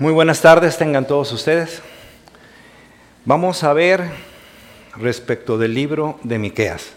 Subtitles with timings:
[0.00, 1.82] Muy buenas tardes, tengan todos ustedes.
[3.26, 4.02] Vamos a ver
[4.96, 6.92] respecto del libro de Miqueas,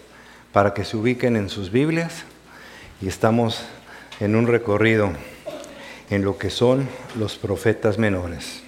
[0.54, 2.24] para que se ubiquen en sus Biblias
[3.02, 3.60] y estamos
[4.20, 5.10] en un recorrido
[6.08, 6.88] en lo que son
[7.18, 8.62] los profetas menores.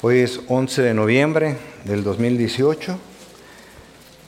[0.00, 2.98] Hoy es 11 de noviembre del 2018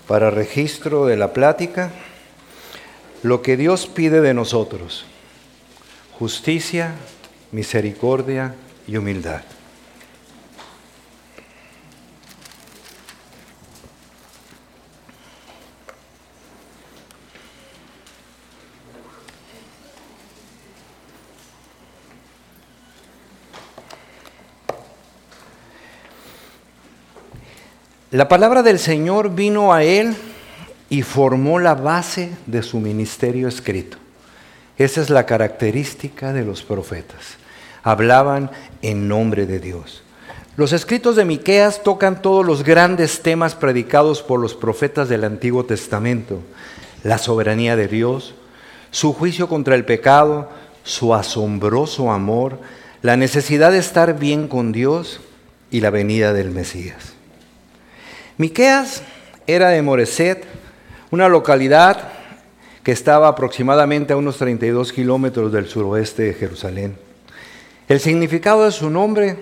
[0.07, 1.91] para registro de la plática
[3.23, 5.05] lo que Dios pide de nosotros,
[6.19, 6.95] justicia,
[7.53, 8.55] misericordia
[8.87, 9.43] y humildad.
[28.11, 30.17] La palabra del Señor vino a él
[30.91, 33.99] y formó la base de su ministerio escrito.
[34.79, 37.37] Esa es la característica de los profetas.
[37.83, 38.51] Hablaban
[38.83, 40.03] en nombre de Dios.
[40.57, 45.65] Los escritos de Miqueas tocan todos los grandes temas predicados por los profetas del Antiguo
[45.65, 46.43] Testamento:
[47.05, 48.35] la soberanía de Dios,
[48.91, 50.51] su juicio contra el pecado,
[50.83, 52.59] su asombroso amor,
[53.03, 55.21] la necesidad de estar bien con Dios
[55.71, 57.13] y la venida del Mesías.
[58.37, 59.03] Miqueas
[59.47, 60.45] era de Moreset,
[61.11, 62.09] una localidad
[62.83, 66.97] que estaba aproximadamente a unos 32 kilómetros del suroeste de Jerusalén.
[67.89, 69.37] El significado de su nombre,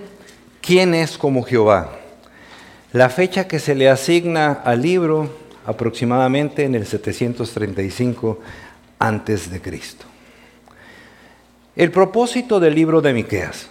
[0.61, 1.91] ¿quién es como Jehová?
[2.93, 5.29] La fecha que se le asigna al libro,
[5.65, 8.39] aproximadamente en el 735
[8.99, 10.05] antes de Cristo.
[11.75, 13.67] El propósito del libro de Miqueas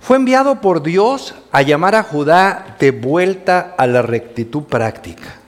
[0.00, 5.40] fue enviado por Dios a llamar a Judá de vuelta a la rectitud práctica.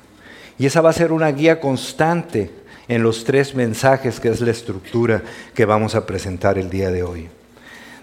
[0.58, 2.50] Y esa va a ser una guía constante
[2.88, 5.22] en los tres mensajes que es la estructura
[5.54, 7.28] que vamos a presentar el día de hoy.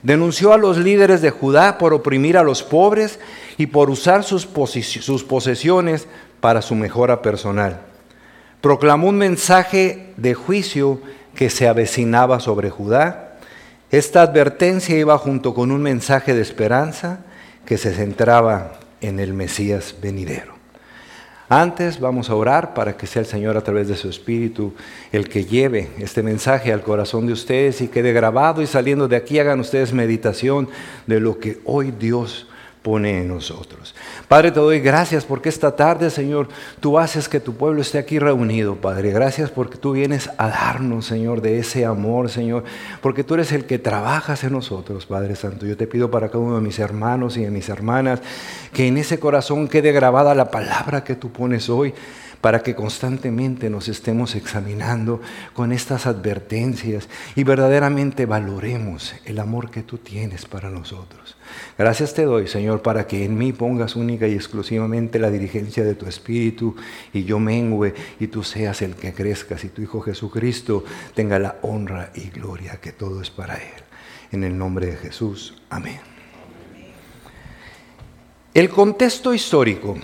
[0.03, 3.19] Denunció a los líderes de Judá por oprimir a los pobres
[3.57, 6.07] y por usar sus, posesiones
[6.39, 7.81] para su mejora personal.
[8.61, 11.01] Proclamó un mensaje de juicio
[11.33, 13.37] que se avecinaba sobre Judá.
[13.89, 17.25] Esta advertencia iba junto con un mensaje de esperanza
[17.65, 20.54] que se centraba en el Mesías venidero.
[21.47, 24.73] Antes vamos a orar para que sea el Señor a través de su Espíritu
[25.11, 29.15] el que lleve este mensaje al corazón de ustedes y quede grabado y saliendo de
[29.15, 30.67] aquí hagan ustedes meditación
[31.05, 32.47] de lo que hoy Dios
[32.85, 33.95] pone en nosotros.
[34.27, 38.19] Padre, te doy gracias porque esta tarde, Señor, tú haces que tu pueblo esté aquí
[38.19, 39.09] reunido, Padre.
[39.09, 42.63] Gracias porque tú vienes a darnos, Señor, de ese amor, Señor,
[43.01, 45.65] porque tú eres el que trabajas en nosotros, Padre Santo.
[45.65, 48.21] Yo te pido para cada uno de mis hermanos y de mis hermanas
[48.71, 51.91] que en ese corazón quede grabada la palabra que tú pones hoy
[52.39, 55.21] para que constantemente nos estemos examinando
[55.53, 61.34] con estas advertencias y verdaderamente valoremos el amor que tú tienes para nosotros.
[61.77, 65.95] Gracias te doy, Señor, para que en mí pongas única y exclusivamente la dirigencia de
[65.95, 66.75] tu Espíritu
[67.13, 70.83] y yo mengüe y tú seas el que crezcas y tu Hijo Jesucristo
[71.13, 73.83] tenga la honra y gloria que todo es para Él.
[74.31, 75.99] En el nombre de Jesús, amén.
[78.53, 79.97] El contexto histórico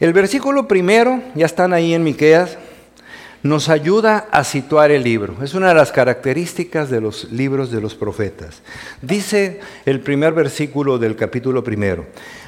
[0.00, 2.58] el versículo primero, ya están ahí en Miqueas,
[3.44, 5.36] nos ayuda a situar el libro.
[5.44, 8.62] Es una de las características de los libros de los profetas.
[9.02, 12.06] Dice el primer versículo del capítulo primero: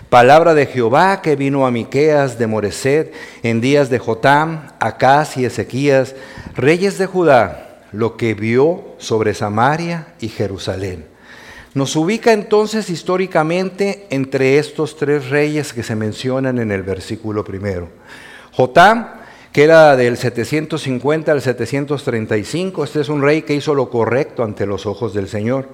[0.08, 3.12] Palabra de Jehová que vino a Miqueas de Moreset
[3.42, 6.14] en días de Jotam, Acaz y Ezequías,
[6.56, 11.14] reyes de Judá, lo que vio sobre Samaria y Jerusalén
[11.74, 17.90] nos ubica entonces históricamente entre estos tres reyes que se mencionan en el versículo primero.
[18.52, 19.25] Jotam,
[19.56, 24.66] que era del 750 al 735, este es un rey que hizo lo correcto ante
[24.66, 25.70] los ojos del Señor,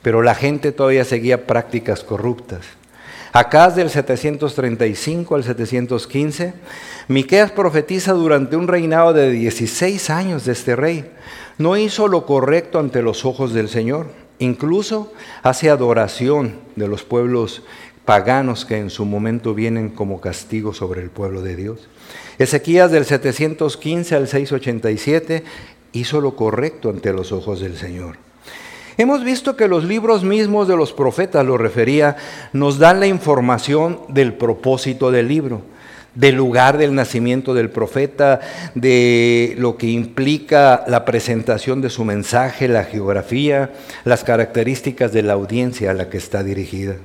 [0.00, 2.60] pero la gente todavía seguía prácticas corruptas.
[3.34, 6.54] Acá del 735 al 715,
[7.08, 11.10] Miqueas profetiza durante un reinado de 16 años de este rey.
[11.58, 14.06] No hizo lo correcto ante los ojos del Señor.
[14.38, 17.62] Incluso hace adoración de los pueblos
[18.08, 21.90] paganos que en su momento vienen como castigo sobre el pueblo de Dios.
[22.38, 25.44] Ezequías del 715 al 687
[25.92, 28.16] hizo lo correcto ante los ojos del Señor.
[28.96, 32.16] Hemos visto que los libros mismos de los profetas, lo refería,
[32.54, 35.60] nos dan la información del propósito del libro
[36.14, 38.40] del lugar del nacimiento del profeta,
[38.74, 43.70] de lo que implica la presentación de su mensaje, la geografía,
[44.04, 46.96] las características de la audiencia a la que está dirigida.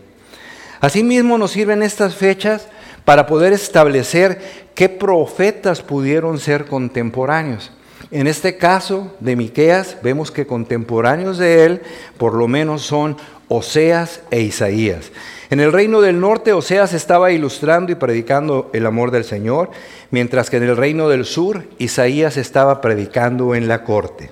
[0.83, 2.67] Asimismo nos sirven estas fechas
[3.05, 4.41] para poder establecer
[4.75, 7.71] qué profetas pudieron ser contemporáneos.
[8.11, 11.81] En este caso de Miqueas vemos que contemporáneos de él
[12.17, 13.15] por lo menos son
[13.47, 15.13] Oseas e Isaías.
[15.49, 19.71] En el reino del norte Oseas estaba ilustrando y predicando el amor del Señor,
[20.11, 24.31] mientras que en el reino del sur Isaías estaba predicando en la corte.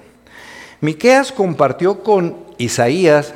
[0.81, 3.35] Miqueas compartió con Isaías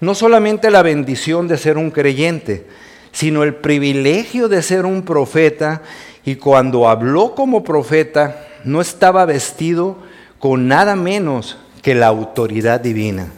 [0.00, 2.66] no solamente la bendición de ser un creyente,
[3.12, 5.82] sino el privilegio de ser un profeta
[6.24, 9.96] y cuando habló como profeta no estaba vestido
[10.38, 13.32] con nada menos que la autoridad divina.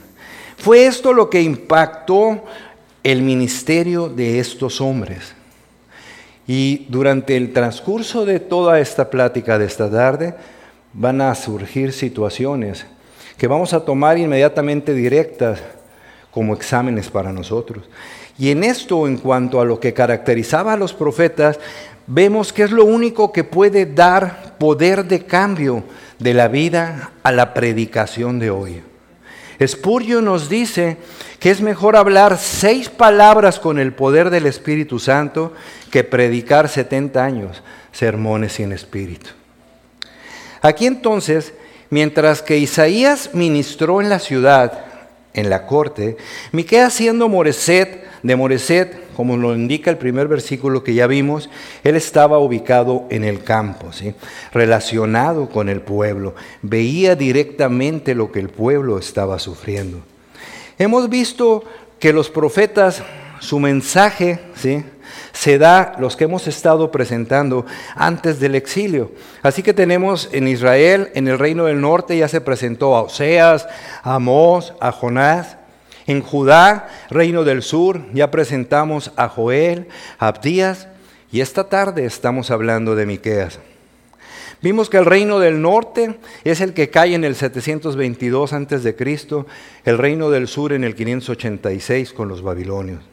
[0.56, 2.42] Fue esto lo que impactó
[3.04, 5.34] el ministerio de estos hombres.
[6.46, 10.34] Y durante el transcurso de toda esta plática de esta tarde
[10.92, 12.86] van a surgir situaciones
[13.36, 15.60] que vamos a tomar inmediatamente directas
[16.38, 17.82] como exámenes para nosotros.
[18.38, 21.58] Y en esto, en cuanto a lo que caracterizaba a los profetas,
[22.06, 25.82] vemos que es lo único que puede dar poder de cambio
[26.20, 28.82] de la vida a la predicación de hoy.
[29.66, 30.98] Spurgeon nos dice
[31.40, 35.52] que es mejor hablar seis palabras con el poder del Espíritu Santo
[35.90, 39.30] que predicar 70 años sermones sin espíritu.
[40.62, 41.52] Aquí entonces,
[41.90, 44.84] mientras que Isaías ministró en la ciudad,
[45.34, 46.16] en la corte,
[46.52, 51.50] Miqueas siendo Moreset, de Moreset, como lo indica el primer versículo que ya vimos,
[51.82, 54.14] él estaba ubicado en el campo, ¿sí?
[54.52, 60.00] relacionado con el pueblo, veía directamente lo que el pueblo estaba sufriendo.
[60.78, 61.64] Hemos visto
[61.98, 63.02] que los profetas,
[63.40, 64.84] su mensaje, ¿sí?
[65.32, 69.12] Se da los que hemos estado presentando antes del exilio.
[69.42, 73.66] Así que tenemos en Israel, en el reino del norte, ya se presentó a Oseas,
[74.02, 75.56] a Amós, a Jonás.
[76.06, 79.88] En Judá, reino del sur, ya presentamos a Joel,
[80.18, 80.88] a Abdías,
[81.30, 83.58] y esta tarde estamos hablando de Miqueas.
[84.60, 88.96] Vimos que el reino del norte es el que cae en el 722 antes de
[88.96, 89.46] Cristo,
[89.84, 93.04] el reino del sur en el 586 con los babilonios.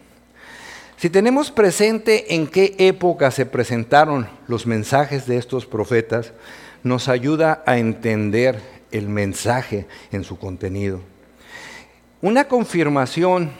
[0.97, 6.31] Si tenemos presente en qué época se presentaron los mensajes de estos profetas,
[6.83, 8.62] nos ayuda a entender
[8.92, 11.01] el mensaje en su contenido.
[12.21, 13.51] Una confirmación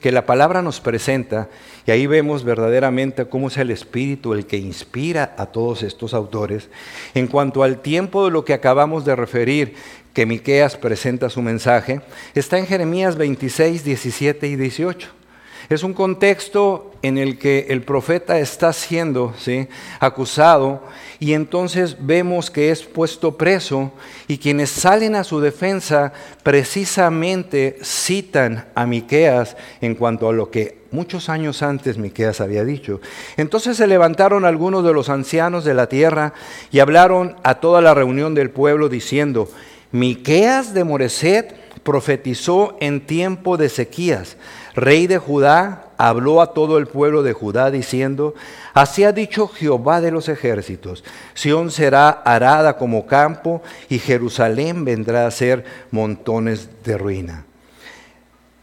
[0.00, 1.48] que la palabra nos presenta,
[1.86, 6.68] y ahí vemos verdaderamente cómo es el Espíritu el que inspira a todos estos autores,
[7.14, 9.74] en cuanto al tiempo de lo que acabamos de referir,
[10.14, 12.00] que Miqueas presenta su mensaje,
[12.34, 15.25] está en Jeremías 26, 17 y 18.
[15.68, 19.66] Es un contexto en el que el profeta está siendo ¿sí?
[19.98, 20.84] acusado
[21.18, 23.90] y entonces vemos que es puesto preso
[24.28, 26.12] y quienes salen a su defensa
[26.44, 33.00] precisamente citan a Miqueas en cuanto a lo que muchos años antes Miqueas había dicho.
[33.36, 36.32] Entonces se levantaron algunos de los ancianos de la tierra
[36.70, 39.50] y hablaron a toda la reunión del pueblo diciendo:
[39.90, 44.36] Miqueas de Moreset profetizó en tiempo de sequías
[44.74, 48.34] rey de Judá, habló a todo el pueblo de Judá diciendo,
[48.74, 51.02] así ha dicho Jehová de los ejércitos,
[51.32, 57.46] Sión será arada como campo y Jerusalén vendrá a ser montones de ruina.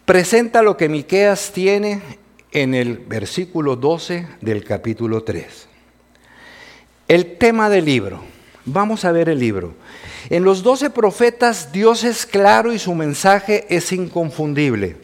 [0.05, 2.01] Presenta lo que Miqueas tiene
[2.51, 5.67] en el versículo 12 del capítulo 3.
[7.07, 8.32] El tema del libro.
[8.65, 9.73] Vamos a ver el libro.
[10.29, 14.95] En los doce profetas Dios es claro y su mensaje es inconfundible.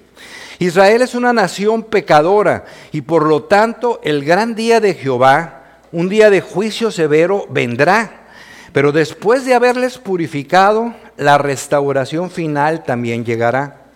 [0.60, 6.08] Israel es una nación pecadora y por lo tanto el gran día de Jehová, un
[6.08, 8.28] día de juicio severo, vendrá.
[8.72, 13.88] Pero después de haberles purificado, la restauración final también llegará.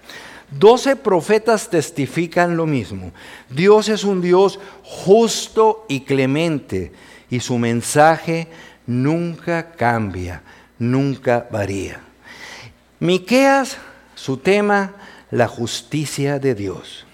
[0.51, 3.11] Doce profetas testifican lo mismo.
[3.49, 6.91] Dios es un Dios justo y clemente
[7.29, 8.47] y su mensaje
[8.87, 10.41] nunca cambia,
[10.79, 11.99] nunca varía.
[12.99, 13.77] Miqueas,
[14.15, 14.93] su tema
[15.31, 17.05] la justicia de Dios.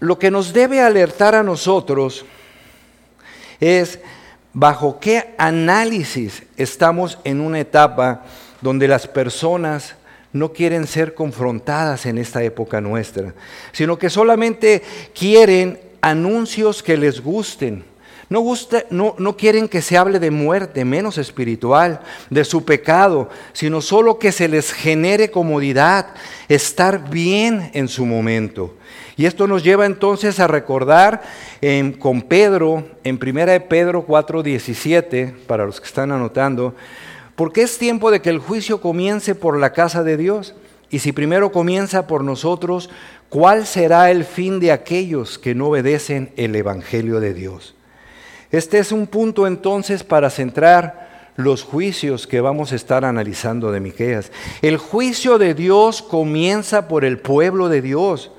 [0.00, 2.24] Lo que nos debe alertar a nosotros
[3.60, 3.98] es
[4.52, 8.24] bajo qué análisis estamos en una etapa
[8.60, 9.94] donde las personas
[10.32, 13.34] no quieren ser confrontadas en esta época nuestra,
[13.72, 14.82] sino que solamente
[15.14, 17.84] quieren anuncios que les gusten,
[18.28, 23.30] no, gusta, no, no quieren que se hable de muerte, menos espiritual, de su pecado,
[23.52, 26.08] sino solo que se les genere comodidad,
[26.48, 28.74] estar bien en su momento.
[29.16, 31.22] Y esto nos lleva entonces a recordar
[31.98, 36.74] con Pedro, en 1 de Pedro 4:17, para los que están anotando,
[37.34, 40.54] porque es tiempo de que el juicio comience por la casa de Dios.
[40.90, 42.90] Y si primero comienza por nosotros,
[43.28, 47.74] ¿cuál será el fin de aquellos que no obedecen el Evangelio de Dios?
[48.50, 53.80] Este es un punto entonces para centrar los juicios que vamos a estar analizando de
[53.80, 54.32] Miqueas.
[54.62, 58.32] El juicio de Dios comienza por el pueblo de Dios.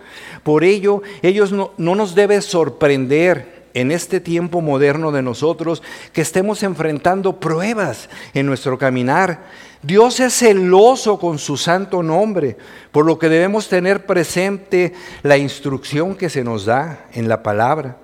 [0.43, 6.21] Por ello, ellos no, no nos debe sorprender en este tiempo moderno de nosotros que
[6.21, 9.45] estemos enfrentando pruebas en nuestro caminar.
[9.81, 12.57] Dios es celoso con su santo nombre,
[12.91, 17.97] por lo que debemos tener presente la instrucción que se nos da en la palabra.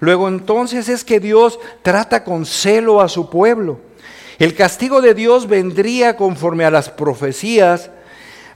[0.00, 3.78] Luego entonces es que Dios trata con celo a su pueblo.
[4.38, 7.90] El castigo de Dios vendría conforme a las profecías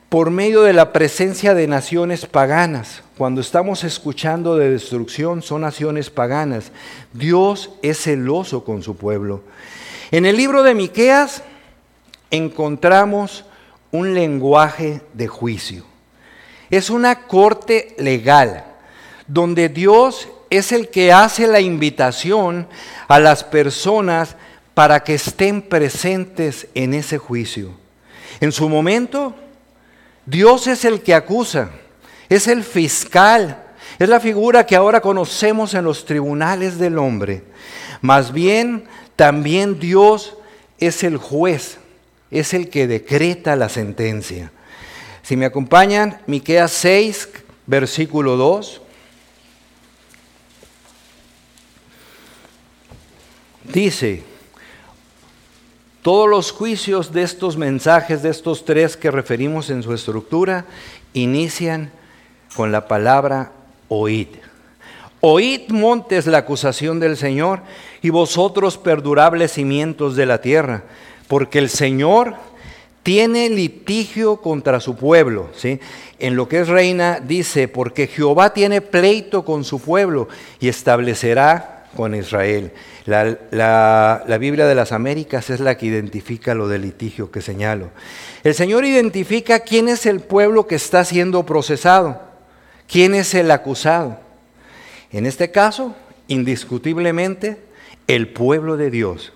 [0.08, 3.02] por medio de la presencia de naciones paganas.
[3.18, 6.72] Cuando estamos escuchando de destrucción son naciones paganas.
[7.12, 9.42] Dios es celoso con su pueblo.
[10.10, 11.42] En el libro de Miqueas
[12.30, 13.44] encontramos
[13.90, 15.84] un lenguaje de juicio.
[16.70, 18.64] Es una corte legal
[19.26, 22.68] donde Dios es el que hace la invitación
[23.08, 24.36] a las personas
[24.74, 27.70] para que estén presentes en ese juicio.
[28.40, 29.34] En su momento,
[30.26, 31.70] Dios es el que acusa,
[32.28, 33.62] es el fiscal,
[33.98, 37.44] es la figura que ahora conocemos en los tribunales del hombre.
[38.00, 38.84] Más bien,
[39.16, 40.36] también Dios
[40.78, 41.78] es el juez,
[42.30, 44.50] es el que decreta la sentencia.
[45.22, 47.28] Si me acompañan, Miqueas 6,
[47.66, 48.82] versículo 2.
[53.64, 54.22] Dice,
[56.02, 60.66] todos los juicios de estos mensajes, de estos tres que referimos en su estructura,
[61.14, 61.90] inician
[62.54, 63.52] con la palabra
[63.88, 64.28] oíd.
[65.20, 67.60] Oíd montes la acusación del Señor
[68.02, 70.84] y vosotros perdurables cimientos de la tierra,
[71.26, 72.34] porque el Señor
[73.02, 75.48] tiene litigio contra su pueblo.
[75.56, 75.80] ¿sí?
[76.18, 80.28] En lo que es reina dice, porque Jehová tiene pleito con su pueblo
[80.60, 82.72] y establecerá con Israel.
[83.06, 87.90] La, Biblia de las Américas es la que identifica lo del litigio que señalo.
[88.42, 92.20] El Señor identifica quién es el pueblo que está siendo procesado,
[92.86, 94.18] quién es el acusado.
[95.12, 95.94] En este caso,
[96.28, 97.58] indiscutiblemente,
[98.06, 99.32] el pueblo de Dios.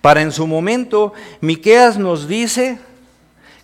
[0.00, 2.78] Para en su momento, Miqueas nos dice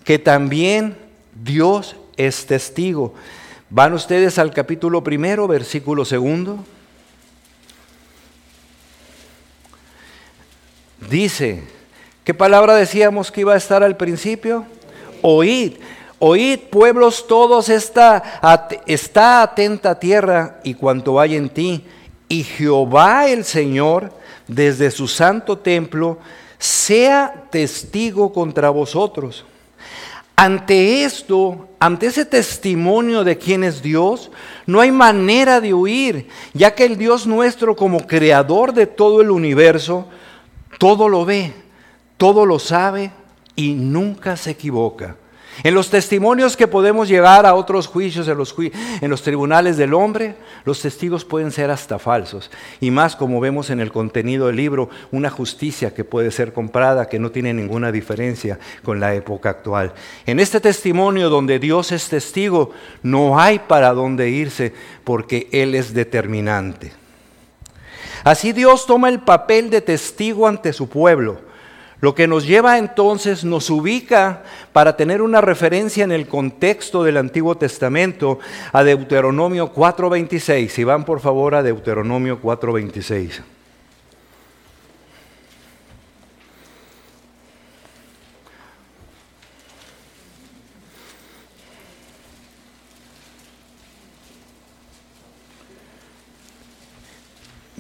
[0.05, 0.97] que también
[1.35, 3.15] Dios es testigo.
[3.71, 6.65] Van ustedes al capítulo primero, versículo segundo.
[11.11, 11.63] Dice,
[12.25, 14.65] ¿qué palabra decíamos que iba a estar al principio?
[15.23, 15.75] Oíd,
[16.19, 21.85] oíd pueblos todos, está, atenta tierra y cuanto hay en ti.
[22.29, 24.13] Y Jehová el Señor,
[24.49, 26.19] desde su santo templo,
[26.59, 29.45] sea testigo contra vosotros.
[30.37, 34.31] Ante esto, ante ese testimonio de quién es Dios,
[34.67, 39.31] no hay manera de huir, ya que el Dios nuestro como creador de todo el
[39.31, 40.09] universo,
[40.79, 41.53] todo lo ve,
[42.17, 43.11] todo lo sabe
[43.57, 45.17] y nunca se equivoca.
[45.63, 48.55] En los testimonios que podemos llevar a otros juicios en los,
[49.01, 52.51] en los, tribunales del hombre, los testigos pueden ser hasta falsos.
[52.81, 57.09] Y más como vemos en el contenido del libro, una justicia que puede ser comprada,
[57.09, 59.93] que no tiene ninguna diferencia con la época actual.
[60.27, 65.95] En este testimonio donde Dios es testigo, no hay para dónde irse porque Él es
[65.95, 67.04] determinante.
[68.25, 71.39] Así Dios toma el papel de testigo ante su pueblo,
[72.01, 77.17] lo que nos lleva entonces, nos ubica para tener una referencia en el contexto del
[77.17, 78.39] Antiguo Testamento
[78.73, 80.69] a Deuteronomio 4.26.
[80.69, 83.54] Si van por favor a Deuteronomio 4.26.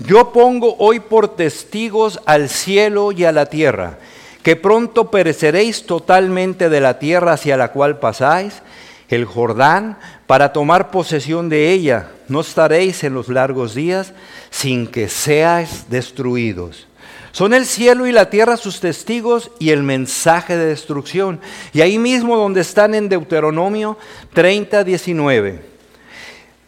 [0.07, 3.99] Yo pongo hoy por testigos al cielo y a la tierra,
[4.43, 8.61] que pronto pereceréis totalmente de la tierra hacia la cual pasáis,
[9.09, 12.11] el Jordán, para tomar posesión de ella.
[12.29, 14.13] No estaréis en los largos días
[14.51, 16.87] sin que seáis destruidos.
[17.33, 21.41] Son el cielo y la tierra sus testigos y el mensaje de destrucción.
[21.73, 23.97] Y ahí mismo donde están en Deuteronomio
[24.35, 25.75] 30, 19.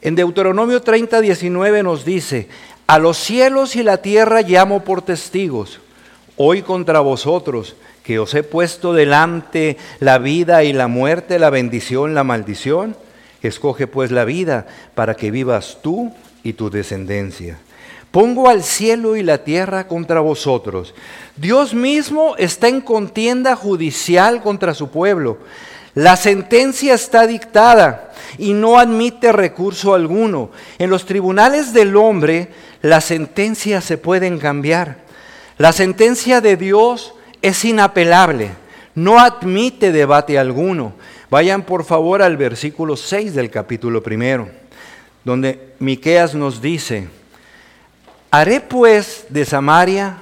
[0.01, 2.49] En Deuteronomio 30, 19 nos dice,
[2.87, 5.81] a los cielos y la tierra llamo por testigos,
[6.37, 12.15] hoy contra vosotros, que os he puesto delante la vida y la muerte, la bendición,
[12.15, 12.97] la maldición.
[13.43, 16.13] Escoge pues la vida para que vivas tú
[16.45, 17.59] y tu descendencia.
[18.13, 20.95] Pongo al cielo y la tierra contra vosotros.
[21.37, 25.39] Dios mismo está en contienda judicial contra su pueblo.
[25.97, 30.51] La sentencia está dictada y no admite recurso alguno.
[30.79, 32.51] En los tribunales del hombre
[32.83, 34.99] las sentencias se pueden cambiar.
[35.57, 38.51] La sentencia de Dios es inapelable,
[38.95, 40.93] no admite debate alguno.
[41.31, 44.51] Vayan por favor al versículo 6 del capítulo primero,
[45.25, 47.09] donde Miqueas nos dice:
[48.31, 50.19] Haré pues de Samaria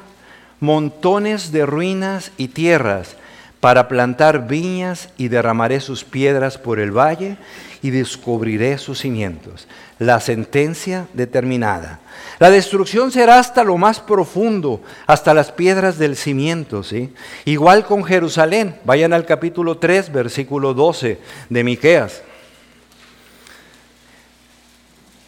[0.61, 3.16] montones de ruinas y tierras
[3.64, 7.38] para plantar viñas y derramaré sus piedras por el valle
[7.80, 9.66] y descubriré sus cimientos.
[9.99, 12.00] La sentencia determinada.
[12.38, 16.83] La destrucción será hasta lo más profundo, hasta las piedras del cimiento.
[16.83, 17.14] ¿sí?
[17.47, 18.76] Igual con Jerusalén.
[18.85, 21.18] Vayan al capítulo 3, versículo 12
[21.49, 22.21] de Miqueas.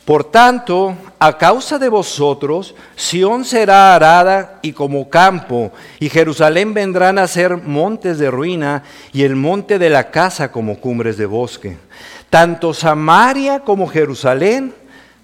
[0.07, 7.19] Por tanto, a causa de vosotros, Sión será arada y como campo, y Jerusalén vendrán
[7.19, 11.77] a ser montes de ruina, y el monte de la casa como cumbres de bosque.
[12.31, 14.73] Tanto Samaria como Jerusalén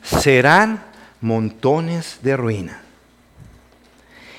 [0.03, 0.83] serán
[1.21, 2.83] montones de ruina.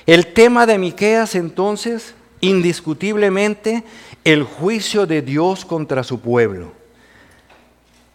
[0.04, 3.82] El tema de Miqueas entonces, indiscutiblemente,
[4.24, 6.72] el juicio de Dios contra su pueblo.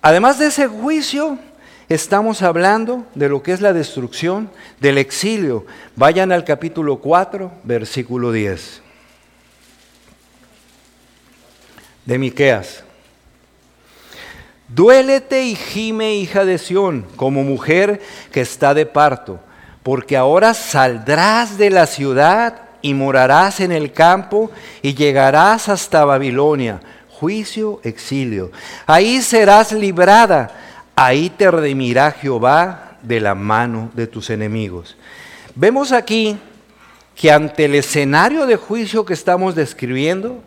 [0.03, 1.39] Además de ese juicio,
[1.89, 5.65] Estamos hablando de lo que es la destrucción del exilio.
[5.96, 8.84] Vayan al capítulo 4, versículo 10.
[12.05, 12.84] De Miqueas.
[14.67, 18.00] Duélete y gime, hija de Sión, como mujer
[18.31, 19.39] que está de parto,
[19.81, 24.51] porque ahora saldrás de la ciudad y morarás en el campo
[24.84, 26.81] y llegarás hasta Babilonia.
[27.10, 28.51] Juicio, exilio.
[28.86, 30.68] Ahí serás librada
[31.06, 34.98] ahí te redimirá Jehová de la mano de tus enemigos.
[35.56, 36.38] Vemos aquí
[37.15, 40.41] que ante el escenario de juicio que estamos describiendo,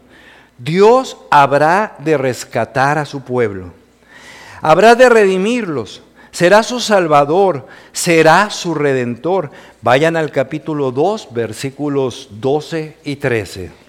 [0.58, 3.72] Dios habrá de rescatar a su pueblo,
[4.60, 9.50] habrá de redimirlos, será su salvador, será su redentor.
[9.80, 13.81] Vayan al capítulo 2, versículos 12 y 13.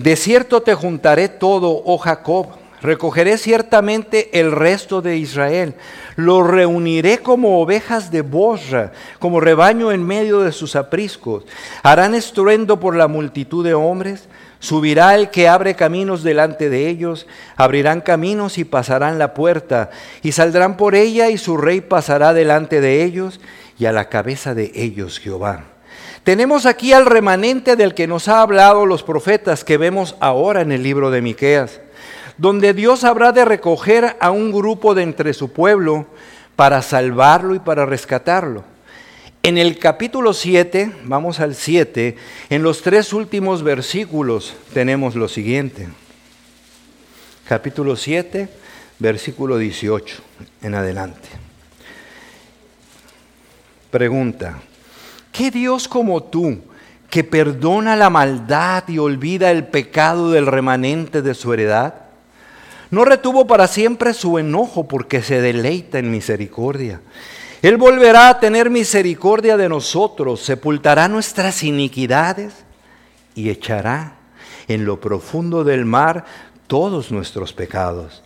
[0.00, 2.46] De cierto te juntaré todo, oh Jacob,
[2.80, 5.74] recogeré ciertamente el resto de Israel,
[6.16, 11.44] lo reuniré como ovejas de borra, como rebaño en medio de sus apriscos.
[11.82, 17.26] Harán estruendo por la multitud de hombres, subirá el que abre caminos delante de ellos,
[17.56, 19.90] abrirán caminos y pasarán la puerta,
[20.22, 23.38] y saldrán por ella y su rey pasará delante de ellos,
[23.78, 25.69] y a la cabeza de ellos Jehová.
[26.24, 30.70] Tenemos aquí al remanente del que nos ha hablado los profetas que vemos ahora en
[30.70, 31.80] el libro de Miqueas,
[32.36, 36.06] donde Dios habrá de recoger a un grupo de entre su pueblo
[36.56, 38.64] para salvarlo y para rescatarlo.
[39.42, 42.16] En el capítulo 7, vamos al 7,
[42.50, 45.88] en los tres últimos versículos tenemos lo siguiente.
[47.48, 48.48] Capítulo 7,
[48.98, 50.16] versículo 18
[50.60, 51.28] en adelante.
[53.90, 54.60] Pregunta,
[55.32, 56.58] ¿Qué Dios como tú,
[57.08, 61.94] que perdona la maldad y olvida el pecado del remanente de su heredad?
[62.90, 67.00] No retuvo para siempre su enojo porque se deleita en misericordia.
[67.62, 72.54] Él volverá a tener misericordia de nosotros, sepultará nuestras iniquidades
[73.34, 74.14] y echará
[74.66, 76.24] en lo profundo del mar
[76.66, 78.22] todos nuestros pecados.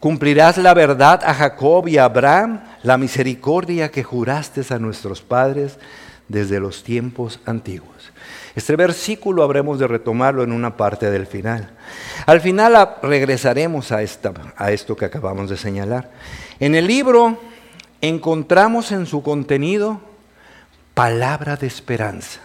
[0.00, 5.78] Cumplirás la verdad a Jacob y a Abraham, la misericordia que juraste a nuestros padres
[6.28, 8.12] desde los tiempos antiguos.
[8.54, 11.70] Este versículo habremos de retomarlo en una parte del final.
[12.26, 16.10] Al final regresaremos a, esta, a esto que acabamos de señalar.
[16.60, 17.38] En el libro
[18.00, 20.00] encontramos en su contenido
[20.94, 22.40] palabra de esperanza,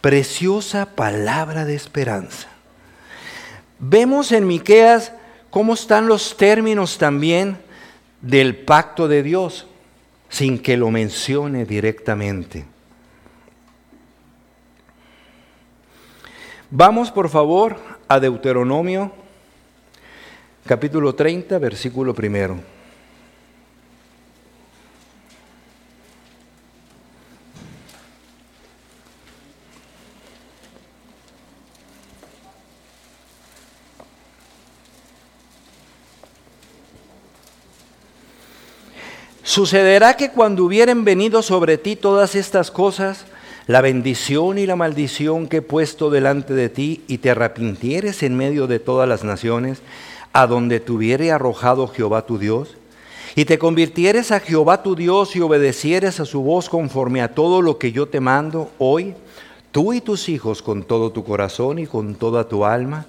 [0.00, 2.48] preciosa palabra de esperanza.
[3.78, 5.12] Vemos en Miqueas
[5.50, 7.58] cómo están los términos también
[8.20, 9.66] del pacto de Dios,
[10.28, 12.73] sin que lo mencione directamente.
[16.70, 17.76] Vamos por favor
[18.08, 19.12] a Deuteronomio
[20.66, 22.58] capítulo 30, versículo primero.
[39.42, 43.26] Sucederá que cuando hubieren venido sobre ti todas estas cosas,
[43.66, 48.36] la bendición y la maldición que he puesto delante de ti y te arrepintieres en
[48.36, 49.80] medio de todas las naciones,
[50.32, 52.76] a donde te hubiere arrojado Jehová tu Dios,
[53.36, 57.62] y te convirtieres a Jehová tu Dios y obedecieres a su voz conforme a todo
[57.62, 59.14] lo que yo te mando hoy,
[59.72, 63.06] tú y tus hijos con todo tu corazón y con toda tu alma,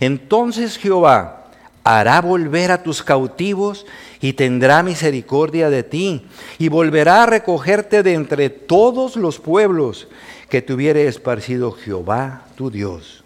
[0.00, 1.37] entonces Jehová
[1.84, 3.86] hará volver a tus cautivos
[4.20, 6.26] y tendrá misericordia de ti
[6.58, 10.08] y volverá a recogerte de entre todos los pueblos
[10.48, 13.24] que te esparcido Jehová tu Dios.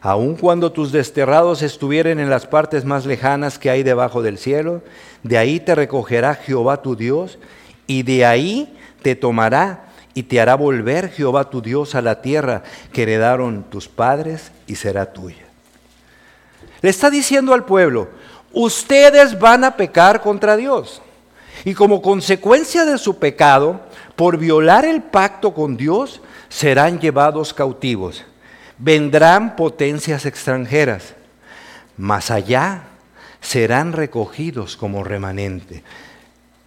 [0.00, 4.82] Aun cuando tus desterrados estuvieren en las partes más lejanas que hay debajo del cielo,
[5.22, 7.38] de ahí te recogerá Jehová tu Dios
[7.86, 12.62] y de ahí te tomará y te hará volver Jehová tu Dios a la tierra
[12.92, 15.49] que heredaron tus padres y será tuya.
[16.80, 18.08] Le está diciendo al pueblo,
[18.52, 21.02] ustedes van a pecar contra Dios.
[21.64, 23.80] Y como consecuencia de su pecado,
[24.16, 28.24] por violar el pacto con Dios, serán llevados cautivos.
[28.78, 31.14] Vendrán potencias extranjeras.
[31.96, 32.84] Más allá
[33.40, 35.82] serán recogidos como remanente.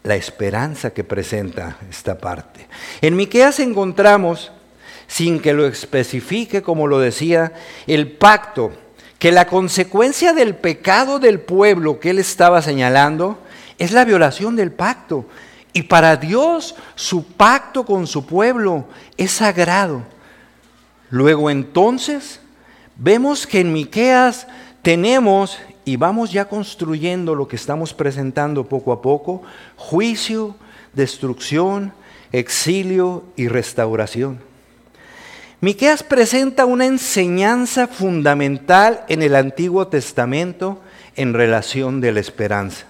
[0.04, 2.67] La esperanza que presenta esta parte.
[3.02, 4.52] En Miqueas encontramos,
[5.08, 7.54] sin que lo especifique como lo decía,
[7.88, 8.73] el pacto
[9.23, 13.39] que la consecuencia del pecado del pueblo que él estaba señalando
[13.79, 15.25] es la violación del pacto.
[15.71, 18.83] Y para Dios su pacto con su pueblo
[19.15, 20.01] es sagrado.
[21.09, 22.41] Luego entonces
[22.97, 24.45] vemos que en Miqueas
[24.81, 29.41] tenemos y vamos ya construyendo lo que estamos presentando poco a poco,
[29.77, 30.53] juicio,
[30.91, 31.93] destrucción,
[32.33, 34.41] exilio y restauración.
[35.63, 40.82] Miqueas presenta una enseñanza fundamental en el Antiguo Testamento
[41.15, 42.86] en relación de la esperanza.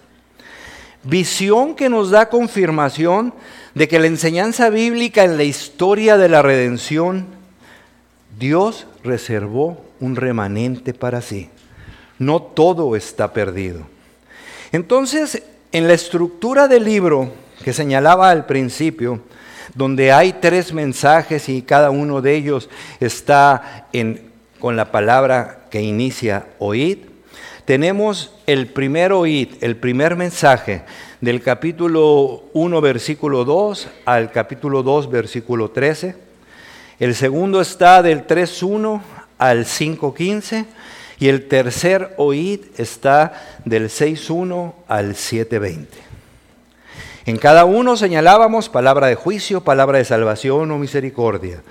[1.04, 3.32] Visión que nos da confirmación
[3.76, 7.28] de que la enseñanza bíblica en la historia de la redención,
[8.40, 11.52] Dios reservó un remanente para sí.
[12.18, 13.82] No todo está perdido.
[14.72, 17.32] Entonces, en la estructura del libro
[17.64, 19.22] que señalaba al principio,
[19.76, 23.88] donde hay tres mensajes y cada uno de ellos está
[24.60, 27.00] con la palabra que inicia oíd.
[27.66, 30.84] Tenemos el primer oíd, el primer mensaje
[31.22, 36.16] del capítulo 1, versículo 2 al capítulo 2, versículo 13.
[37.00, 39.02] El segundo está del 3.1
[39.38, 40.66] al 5.15
[41.20, 46.13] y el tercer oíd está del 6.1 al 7.20.
[47.26, 51.64] En cada uno señalábamos palabra de juicio, palabra de salvación o misericordia.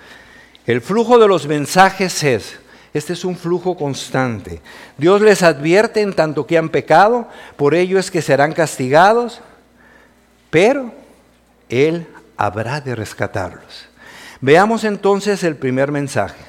[0.67, 2.59] El flujo de los mensajes es,
[2.95, 4.63] este es un flujo constante.
[4.97, 9.41] Dios les advierte en tanto que han pecado, por ello es que serán castigados,
[10.51, 10.93] pero
[11.69, 13.89] Él habrá de rescatarlos.
[14.41, 16.41] Veamos entonces el primer mensaje.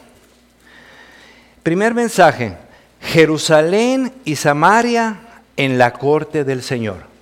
[1.61, 2.57] Primer mensaje,
[3.01, 5.19] Jerusalén y Samaria
[5.57, 7.12] en la corte del Señor.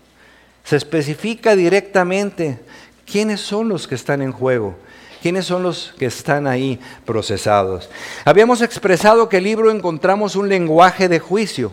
[0.64, 2.60] Se especifica directamente
[3.06, 4.76] quiénes son los que están en juego,
[5.22, 7.90] quiénes son los que están ahí procesados.
[8.26, 11.72] Habíamos expresado que el libro encontramos un lenguaje de juicio.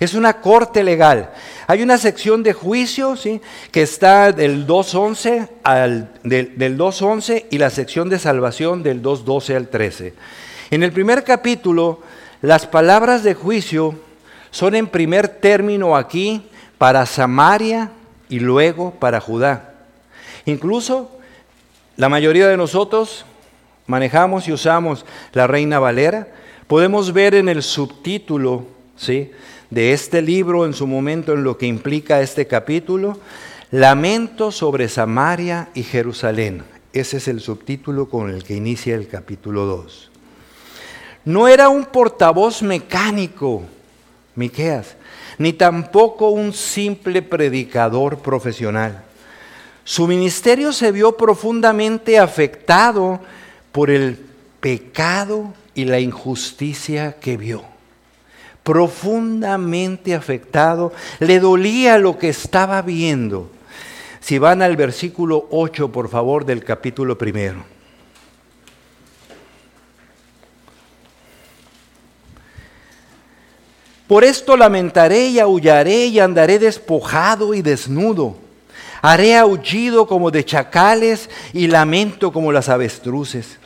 [0.00, 1.30] Es una corte legal.
[1.66, 3.40] Hay una sección de juicio ¿sí?
[3.70, 9.56] que está del 2.11 al, del, del 2.11 y la sección de salvación del 2.12
[9.56, 10.14] al 13.
[10.70, 12.00] En el primer capítulo,
[12.42, 13.94] las palabras de juicio
[14.50, 16.42] son en primer término aquí
[16.76, 17.90] para Samaria,
[18.28, 19.74] y luego para Judá.
[20.46, 21.10] Incluso
[21.96, 23.24] la mayoría de nosotros
[23.86, 26.28] manejamos y usamos la Reina Valera.
[26.66, 29.30] Podemos ver en el subtítulo ¿sí?
[29.70, 33.18] de este libro, en su momento, en lo que implica este capítulo,
[33.70, 36.62] Lamento sobre Samaria y Jerusalén.
[36.92, 40.10] Ese es el subtítulo con el que inicia el capítulo 2.
[41.24, 43.64] No era un portavoz mecánico,
[44.36, 44.96] Miqueas,
[45.38, 49.04] ni tampoco un simple predicador profesional.
[49.84, 53.20] Su ministerio se vio profundamente afectado
[53.72, 54.18] por el
[54.60, 57.64] pecado y la injusticia que vio.
[58.62, 63.50] Profundamente afectado, le dolía lo que estaba viendo.
[64.20, 67.73] Si van al versículo 8, por favor, del capítulo primero.
[74.06, 78.36] Por esto lamentaré y aullaré y andaré despojado y desnudo.
[79.00, 83.58] Haré aullido como de chacales y lamento como las avestruces.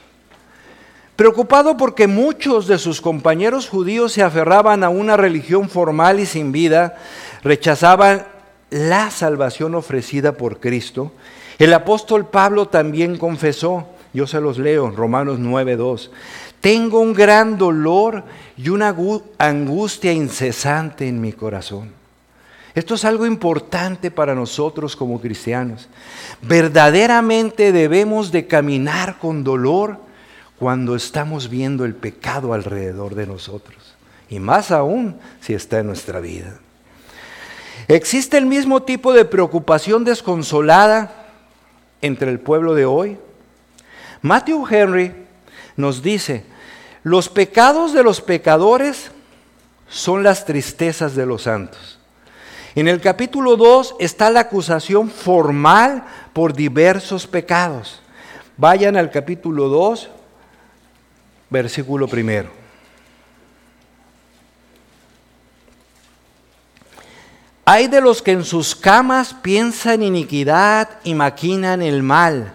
[1.16, 6.52] Preocupado porque muchos de sus compañeros judíos se aferraban a una religión formal y sin
[6.52, 6.96] vida,
[7.42, 8.26] rechazaban
[8.70, 11.12] la salvación ofrecida por Cristo,
[11.58, 16.10] el apóstol Pablo también confesó, yo se los leo, Romanos 9:2,
[16.60, 18.24] tengo un gran dolor
[18.56, 18.94] y una
[19.38, 21.92] angustia incesante en mi corazón.
[22.74, 25.88] Esto es algo importante para nosotros como cristianos.
[26.42, 29.98] Verdaderamente debemos de caminar con dolor
[30.58, 33.76] cuando estamos viendo el pecado alrededor de nosotros.
[34.30, 36.58] y más aún si está en nuestra vida.
[37.88, 41.28] ¿Existe el mismo tipo de preocupación desconsolada
[42.02, 43.16] entre el pueblo de hoy?
[44.20, 45.14] Matthew Henry
[45.78, 46.44] nos dice,
[47.04, 49.12] los pecados de los pecadores
[49.88, 51.98] son las tristezas de los santos.
[52.74, 58.00] En el capítulo 2 está la acusación formal por diversos pecados.
[58.56, 60.10] Vayan al capítulo 2,
[61.48, 62.50] versículo primero.
[67.64, 72.52] Hay de los que en sus camas piensan iniquidad y maquinan el mal,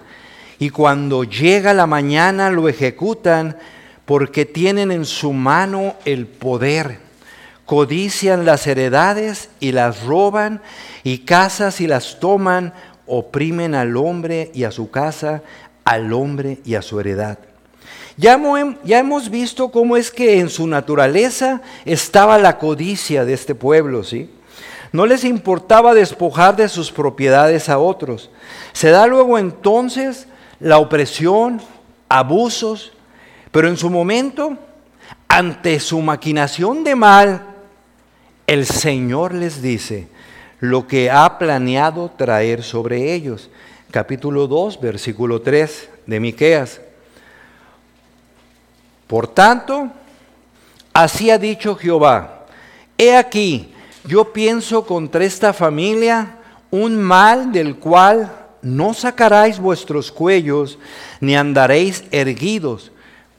[0.63, 3.57] y cuando llega la mañana lo ejecutan
[4.05, 6.99] porque tienen en su mano el poder.
[7.65, 10.61] Codician las heredades y las roban,
[11.03, 12.73] y casas y las toman,
[13.05, 15.43] oprimen al hombre y a su casa,
[15.83, 17.39] al hombre y a su heredad.
[18.15, 18.39] Ya,
[18.85, 24.05] ya hemos visto cómo es que en su naturaleza estaba la codicia de este pueblo,
[24.05, 24.29] ¿sí?
[24.93, 28.29] No les importaba despojar de sus propiedades a otros.
[28.71, 30.27] Se da luego entonces
[30.63, 31.61] la opresión,
[32.07, 32.93] abusos,
[33.51, 34.57] pero en su momento,
[35.27, 37.41] ante su maquinación de mal,
[38.47, 40.07] el Señor les dice
[40.61, 43.49] lo que ha planeado traer sobre ellos.
[43.91, 46.79] Capítulo 2, versículo 3 de Miqueas.
[49.05, 49.91] Por tanto,
[50.93, 52.45] así ha dicho Jehová:
[52.97, 53.73] He aquí,
[54.05, 56.37] yo pienso contra esta familia
[56.71, 60.79] un mal del cual no sacaréis vuestros cuellos,
[61.19, 62.91] ni andaréis erguidos,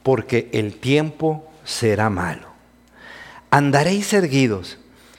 [0.03, 2.47] porque el tiempo será malo.
[3.49, 4.77] Andaréis erguidos.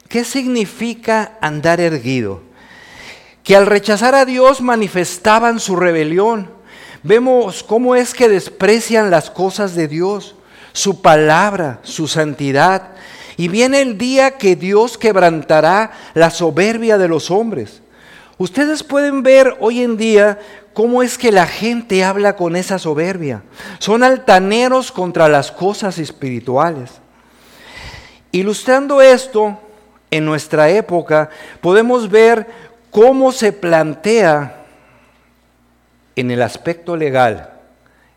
[0.09, 2.40] ¿Qué significa andar erguido?
[3.42, 6.51] Que al rechazar a Dios manifestaban su rebelión.
[7.03, 10.37] Vemos cómo es que desprecian las cosas de Dios,
[10.73, 12.90] su palabra, su santidad,
[13.37, 17.83] y viene el día que Dios quebrantará la soberbia de los hombres.
[18.38, 20.38] Ustedes pueden ver hoy en día
[20.75, 23.42] cómo es que la gente habla con esa soberbia.
[23.79, 26.90] Son altaneros contra las cosas espirituales.
[28.33, 29.59] Ilustrando esto,
[30.11, 31.31] en nuestra época
[31.62, 32.46] podemos ver
[32.90, 34.64] cómo se plantea
[36.14, 37.55] en el aspecto legal,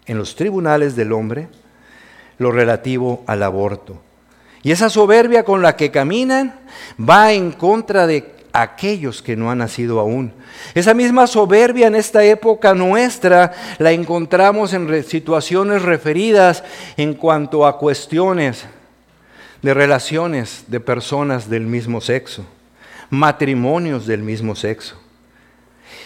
[0.06, 1.48] en los tribunales del hombre,
[2.38, 4.02] lo relativo al aborto.
[4.64, 6.60] Y esa soberbia con la que caminan
[7.00, 10.34] va en contra de aquellos que no han nacido aún.
[10.74, 16.64] Esa misma soberbia en esta época nuestra la encontramos en situaciones referidas
[16.98, 18.66] en cuanto a cuestiones
[19.62, 22.46] de relaciones de personas del mismo sexo,
[23.10, 24.96] matrimonios del mismo sexo.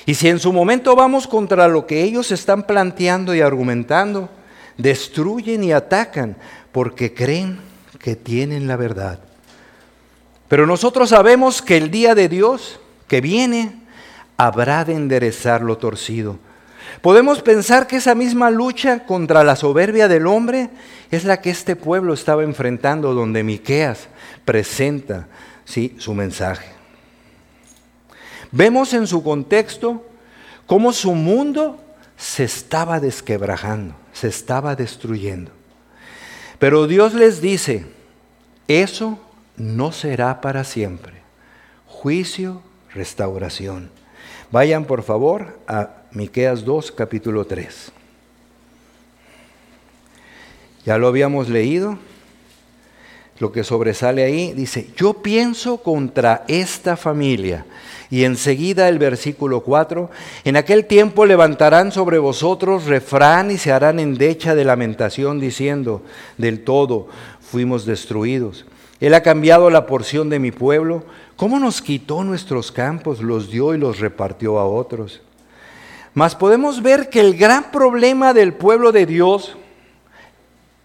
[0.06, 4.30] Y si en su momento vamos contra lo que ellos están planteando y argumentando,
[4.78, 6.36] destruyen y atacan
[6.72, 7.60] porque creen
[8.00, 9.20] que tienen la verdad.
[10.54, 13.74] Pero nosotros sabemos que el día de Dios que viene
[14.38, 16.38] habrá de enderezar lo torcido.
[17.02, 20.70] Podemos pensar que esa misma lucha contra la soberbia del hombre
[21.10, 24.10] es la que este pueblo estaba enfrentando donde Miqueas
[24.46, 25.28] presenta
[25.66, 25.96] ¿sí?
[25.98, 26.68] su mensaje.
[28.52, 30.06] Vemos en su contexto
[30.68, 31.84] cómo su mundo
[32.16, 35.50] se estaba desquebrajando, se estaba destruyendo.
[36.60, 37.88] Pero Dios les dice,
[38.68, 39.18] eso
[39.58, 41.14] no será para siempre.
[41.88, 42.62] Juicio,
[42.94, 43.90] restauración.
[44.52, 47.92] Vayan por favor a Miqueas 2, capítulo 3.
[50.86, 51.98] Ya lo habíamos leído.
[53.40, 57.66] Lo que sobresale ahí dice, yo pienso contra esta familia
[58.12, 60.12] y enseguida el versículo 4,
[60.44, 66.04] en aquel tiempo levantarán sobre vosotros refrán y se harán endecha de lamentación diciendo,
[66.38, 67.08] del todo
[67.42, 68.66] fuimos destruidos.
[69.00, 71.04] Él ha cambiado la porción de mi pueblo.
[71.36, 75.22] ¿Cómo nos quitó nuestros campos, los dio y los repartió a otros?
[76.14, 79.58] Mas podemos ver que el gran problema del pueblo de Dios,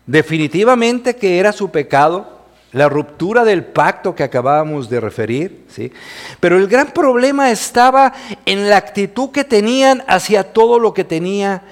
[0.06, 2.38] definitivamente que era su pecado,
[2.72, 5.92] la ruptura del pacto que acabábamos de referir, ¿sí?
[6.40, 8.12] Pero el gran problema estaba
[8.44, 11.62] en la actitud que tenían hacia todo lo que tenía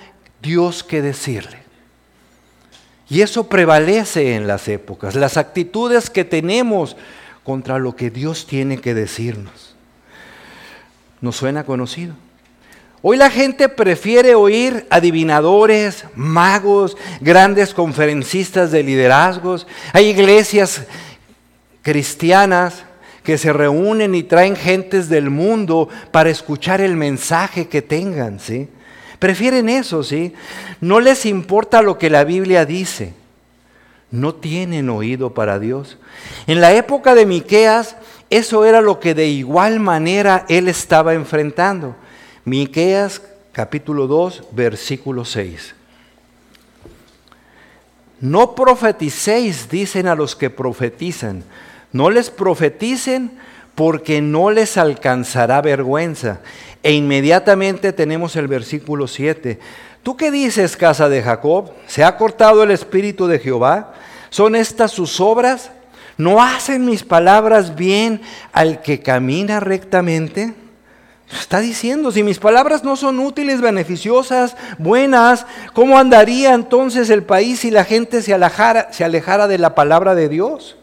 [0.41, 1.66] Dios que decirle.
[3.09, 6.97] Y eso prevalece en las épocas, las actitudes que tenemos
[7.45, 9.77] contra lo que Dios tiene que decirnos.
[11.21, 12.15] ¿Nos suena conocido?
[13.03, 19.69] Hoy la gente prefiere oír adivinadores, magos, grandes conferencistas de liderazgos.
[19.93, 20.83] Hay iglesias
[21.83, 22.83] cristianas
[23.23, 28.69] que se reúnen y traen gentes del mundo para escuchar el mensaje que tengan, ¿sí?
[29.19, 30.35] Prefieren eso, ¿sí?
[30.81, 33.15] No les importa lo que la Biblia dice.
[34.11, 35.99] no tienen oído para Dios.
[36.47, 37.97] En la época de Miqueas,
[38.31, 41.97] eso era lo que de igual manera él estaba enfrentando.
[42.45, 43.21] Miqueas
[43.53, 45.75] capítulo 2, versículo 6.
[48.21, 51.45] No profeticéis, dicen a los que profetizan.
[51.93, 53.33] No les profeticen
[53.75, 56.41] porque no les alcanzará vergüenza.
[56.87, 59.59] E inmediatamente tenemos el versículo 7.
[60.05, 61.73] ¿Tú qué dices, casa de Jacob?
[61.89, 63.93] ¿Se ha cortado el espíritu de Jehová?
[64.31, 65.73] ¿Son estas sus obras?
[66.17, 68.21] ¿No hacen mis palabras bien
[68.53, 70.55] al que camina rectamente?
[71.29, 77.59] Está diciendo, si mis palabras no son útiles, beneficiosas, buenas, ¿cómo andaría entonces el país
[77.59, 80.77] si la gente se alejara, se alejara de la palabra de Dios?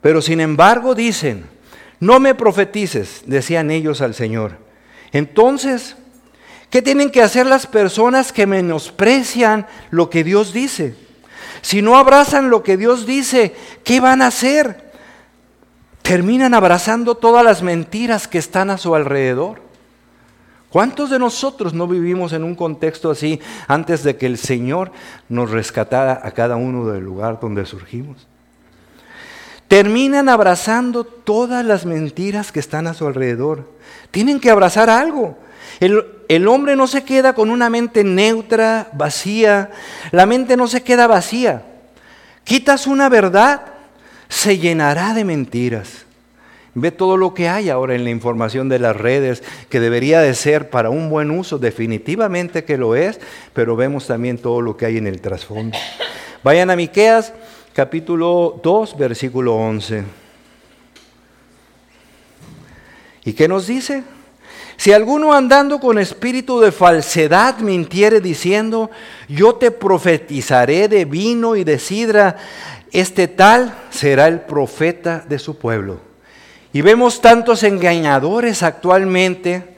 [0.00, 1.46] Pero sin embargo dicen,
[2.00, 4.58] no me profetices, decían ellos al Señor.
[5.12, 5.96] Entonces,
[6.70, 10.96] ¿qué tienen que hacer las personas que menosprecian lo que Dios dice?
[11.62, 14.90] Si no abrazan lo que Dios dice, ¿qué van a hacer?
[16.10, 19.62] terminan abrazando todas las mentiras que están a su alrededor.
[20.68, 24.90] ¿Cuántos de nosotros no vivimos en un contexto así antes de que el Señor
[25.28, 28.26] nos rescatara a cada uno del lugar donde surgimos?
[29.70, 33.70] Terminan abrazando todas las mentiras que están a su alrededor.
[34.10, 35.38] Tienen que abrazar algo.
[35.78, 39.70] El, hombre no se queda con una mente neutra, vacía.
[40.10, 41.62] La mente no se queda vacía.
[42.42, 43.62] Quitas una verdad
[44.28, 46.04] se llenará de mentiras.
[46.74, 50.34] Ve todo lo que hay ahora en la información de las redes, que debería de
[50.34, 53.20] ser para un buen uso, definitivamente que lo es,
[53.52, 55.78] pero vemos también todo lo que hay en el trasfondo.
[56.42, 57.32] Vayan a Miqueas
[57.72, 60.04] capítulo 2, versículo 11.
[63.24, 64.02] ¿Y qué nos dice?
[64.76, 68.90] Si alguno andando con espíritu de falsedad mintiere diciendo,
[69.28, 72.36] yo te profetizaré de vino y de sidra,
[72.90, 76.00] este tal será el profeta de su pueblo.
[76.72, 79.76] Y vemos tantos engañadores actualmente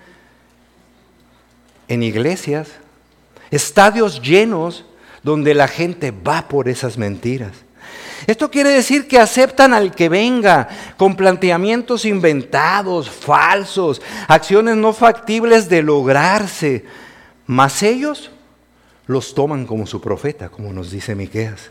[1.88, 2.68] en iglesias,
[3.50, 4.84] estadios llenos
[5.22, 7.52] donde la gente va por esas mentiras.
[8.26, 15.68] Esto quiere decir que aceptan al que venga con planteamientos inventados, falsos, acciones no factibles
[15.68, 16.84] de lograrse,
[17.46, 18.30] mas ellos
[19.06, 21.70] los toman como su profeta, como nos dice Miqueas.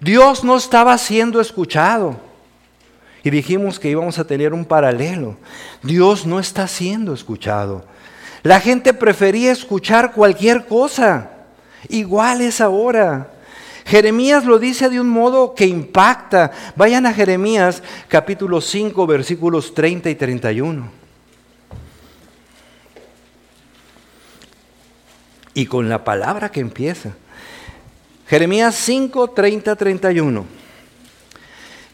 [0.00, 2.16] Dios no estaba siendo escuchado.
[3.22, 5.36] Y dijimos que íbamos a tener un paralelo.
[5.82, 7.84] Dios no está siendo escuchado.
[8.42, 11.30] La gente prefería escuchar cualquier cosa.
[11.88, 13.31] Igual es ahora.
[13.84, 16.52] Jeremías lo dice de un modo que impacta.
[16.76, 20.90] Vayan a Jeremías capítulo 5 versículos 30 y 31.
[25.54, 27.10] Y con la palabra que empieza.
[28.26, 30.46] Jeremías 5, 30, 31.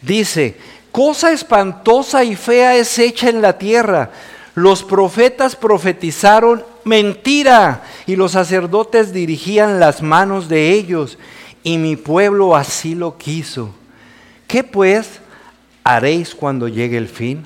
[0.01, 0.57] Dice,
[0.93, 4.13] cosa espantosa y fea es hecha en la tierra.
[4.55, 11.19] Los profetas profetizaron mentira y los sacerdotes dirigían las manos de ellos
[11.69, 13.75] y mi pueblo así lo quiso.
[14.47, 15.21] ¿Qué pues
[15.85, 17.45] haréis cuando llegue el fin?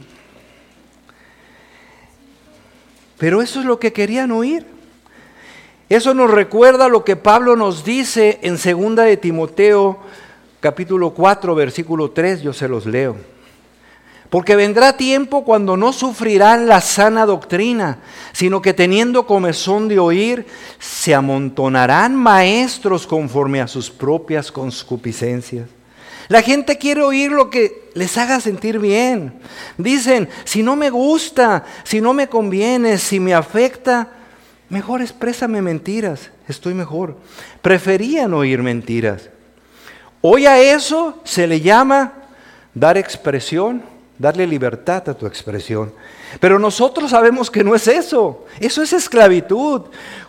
[3.18, 4.64] Pero eso es lo que querían oír.
[5.88, 9.98] Eso nos recuerda lo que Pablo nos dice en 2 de Timoteo
[10.61, 13.16] capítulo 4 versículo 3, yo se los leo.
[14.33, 17.99] Porque vendrá tiempo cuando no sufrirán la sana doctrina,
[18.33, 20.47] sino que teniendo comezón de oír,
[20.79, 25.68] se amontonarán maestros conforme a sus propias concupiscencias.
[26.29, 29.35] La gente quiere oír lo que les haga sentir bien.
[29.77, 34.09] Dicen, si no me gusta, si no me conviene, si me afecta,
[34.73, 37.18] Mejor exprésame mentiras, estoy mejor.
[37.61, 39.29] Preferían oír mentiras.
[40.23, 42.14] Hoy a eso se le llama
[42.73, 43.83] dar expresión,
[44.18, 45.92] darle libertad a tu expresión.
[46.40, 49.83] Pero nosotros sabemos que no es eso, eso es esclavitud.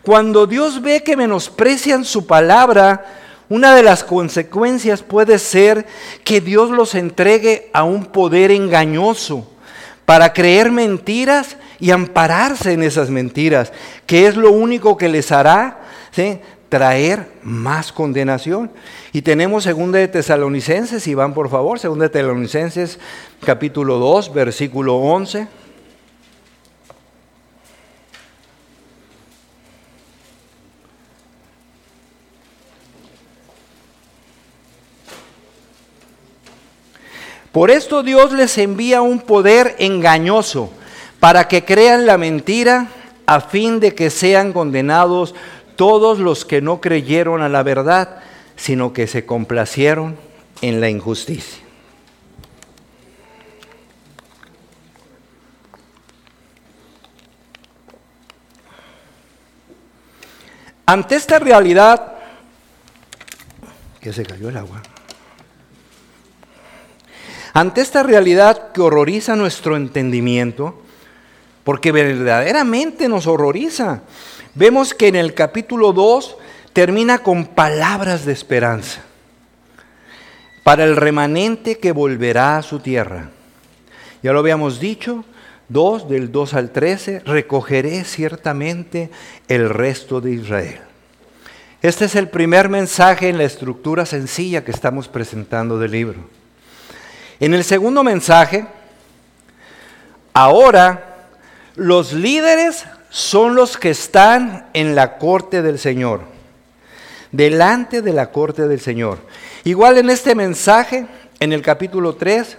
[0.04, 3.06] Cuando Dios ve que menosprecian su palabra,
[3.50, 5.86] una de las consecuencias puede ser
[6.24, 9.48] que Dios los entregue a un poder engañoso
[10.06, 13.72] para creer mentiras y ampararse en esas mentiras,
[14.06, 15.80] que es lo único que les hará
[16.70, 18.72] traer más condenación.
[19.16, 22.98] Y tenemos segunda de Tesalonicenses, y van por favor, segunda de Tesalonicenses
[23.46, 25.48] capítulo 2, versículo 11.
[37.52, 40.72] Por esto Dios les envía un poder engañoso
[41.20, 42.88] para que crean la mentira,
[43.28, 45.36] a fin de que sean condenados
[45.76, 48.24] todos los que no creyeron a la verdad,
[48.56, 50.18] sino que se complacieron
[50.62, 51.64] en la injusticia.
[60.86, 62.14] Ante esta realidad,
[64.02, 64.82] que se cayó el agua,
[67.54, 70.82] ante esta realidad que horroriza nuestro entendimiento,
[71.64, 74.02] porque verdaderamente nos horroriza,
[74.56, 76.38] vemos que en el capítulo 2
[76.74, 79.02] termina con palabras de esperanza
[80.64, 83.30] para el remanente que volverá a su tierra.
[84.22, 85.24] Ya lo habíamos dicho,
[85.70, 89.12] 2 del 2 al 13, recogeré ciertamente
[89.48, 90.80] el resto de Israel.
[91.82, 96.20] Este es el primer mensaje en la estructura sencilla que estamos presentando del libro.
[97.42, 98.66] En el segundo mensaje,
[100.34, 101.28] ahora
[101.76, 106.33] los líderes son los que están en la corte del Señor,
[107.34, 109.18] delante de la corte del Señor.
[109.66, 111.08] Igual en este mensaje,
[111.42, 112.58] en el capítulo 3,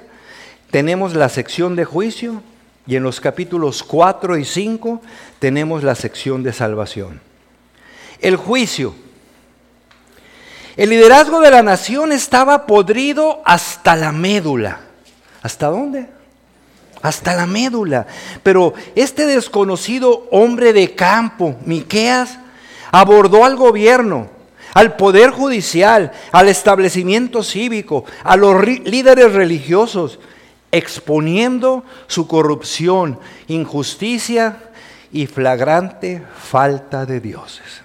[0.71, 2.43] tenemos la sección de juicio
[2.87, 5.01] y en los capítulos 4 y 5
[5.39, 7.21] tenemos la sección de salvación.
[8.21, 8.95] El juicio.
[10.77, 14.81] El liderazgo de la nación estaba podrido hasta la médula.
[15.41, 16.09] ¿Hasta dónde?
[17.01, 18.09] Hasta la médula.
[18.43, 22.39] Pero este desconocido hombre de campo, Miqueas,
[22.91, 24.34] abordó al gobierno,
[24.75, 30.19] al poder judicial, al establecimiento cívico, a los líderes religiosos
[30.73, 34.59] exponiendo su corrupción, injusticia
[35.13, 37.83] y flagrante falta de dioses.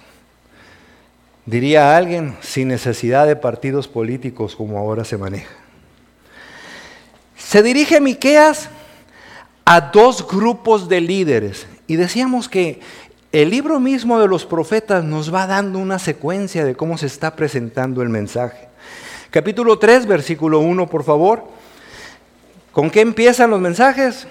[1.46, 5.54] Diría alguien, sin necesidad de partidos políticos como ahora se maneja.
[7.36, 8.68] Se dirige Miqueas
[9.64, 12.80] a dos grupos de líderes y decíamos que
[13.32, 17.36] el libro mismo de los profetas nos va dando una secuencia de cómo se está
[17.36, 18.68] presentando el mensaje.
[19.30, 21.44] Capítulo 3, versículo 1, por favor.
[22.72, 24.26] ¿Con qué empiezan los mensajes?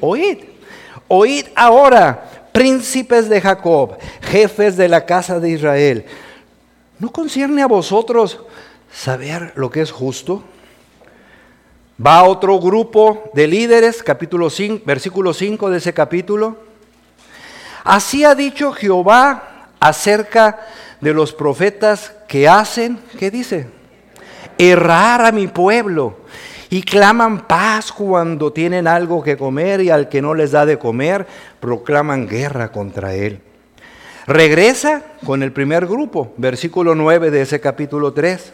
[0.00, 0.38] Oíd.
[1.06, 6.04] Oíd ahora, príncipes de Jacob, jefes de la casa de Israel.
[6.98, 8.40] ¿No concierne a vosotros
[8.92, 10.42] saber lo que es justo?
[12.04, 16.69] Va otro grupo de líderes, capítulo 5, versículo 5 de ese capítulo.
[17.84, 20.60] Así ha dicho Jehová acerca
[21.00, 23.68] de los profetas que hacen, ¿qué dice?
[24.58, 26.18] Errar a mi pueblo
[26.68, 30.78] y claman paz cuando tienen algo que comer y al que no les da de
[30.78, 31.26] comer,
[31.58, 33.40] proclaman guerra contra él.
[34.26, 38.52] Regresa con el primer grupo, versículo 9 de ese capítulo 3.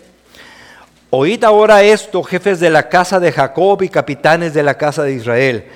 [1.11, 5.13] Oíd ahora esto, jefes de la casa de Jacob y capitanes de la casa de
[5.13, 5.67] Israel,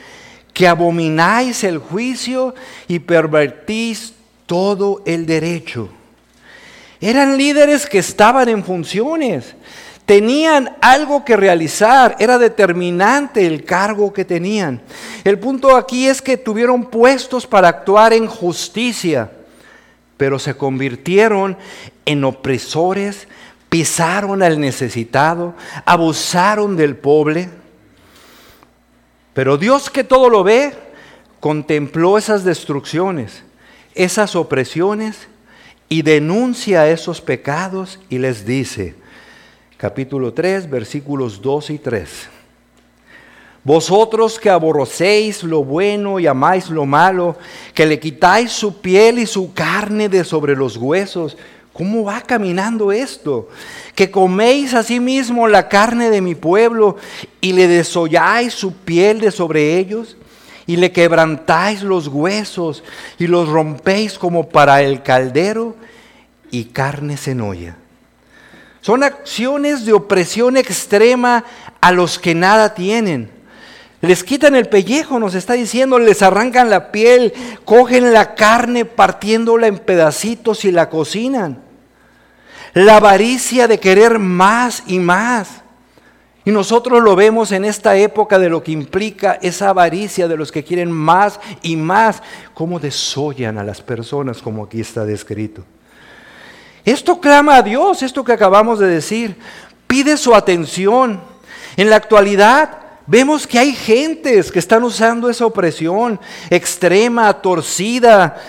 [0.53, 2.55] que abomináis el juicio
[2.89, 4.15] y pervertís
[4.47, 5.89] todo el derecho.
[7.01, 9.55] Eran líderes que estaban en funciones,
[10.11, 14.81] Tenían algo que realizar, era determinante el cargo que tenían.
[15.23, 19.31] El punto aquí es que tuvieron puestos para actuar en justicia,
[20.17, 21.57] pero se convirtieron
[22.07, 23.29] en opresores,
[23.69, 27.49] pisaron al necesitado, abusaron del pobre.
[29.35, 30.73] Pero Dios que todo lo ve,
[31.39, 33.43] contempló esas destrucciones,
[33.95, 35.29] esas opresiones
[35.89, 38.95] y denuncia esos pecados y les dice,
[39.77, 42.29] capítulo 3, versículos 2 y 3.
[43.63, 47.37] Vosotros que aborrecéis lo bueno y amáis lo malo,
[47.75, 51.37] que le quitáis su piel y su carne de sobre los huesos,
[51.73, 53.49] ¿cómo va caminando esto?
[53.95, 56.97] Que coméis asimismo la carne de mi pueblo
[57.41, 60.17] y le desolláis su piel de sobre ellos
[60.67, 62.85] y le quebrantáis los huesos
[63.19, 65.75] y los rompéis como para el caldero
[66.51, 67.77] y carne cenolla.
[68.81, 71.45] Son acciones de opresión extrema
[71.81, 73.40] a los que nada tienen.
[74.01, 77.35] Les quitan el pellejo, nos está diciendo, les arrancan la piel,
[77.67, 81.63] cogen la carne partiéndola en pedacitos y la cocinan.
[82.73, 85.63] La avaricia de querer más y más.
[86.47, 90.51] Y nosotros lo vemos en esta época de lo que implica esa avaricia de los
[90.51, 92.23] que quieren más y más,
[92.55, 95.63] cómo desollan a las personas como aquí está descrito.
[96.87, 99.37] Esto clama a Dios, esto que acabamos de decir,
[99.87, 101.21] pide su atención.
[101.77, 102.79] En la actualidad
[103.11, 108.41] vemos que hay gentes que están usando esa opresión extrema, torcida,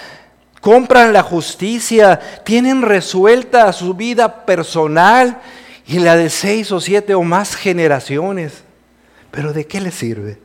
[0.62, 5.42] compran la justicia, tienen resuelta su vida personal
[5.88, 8.62] y la de seis o siete o más generaciones.
[9.32, 10.38] Pero ¿de qué les sirve?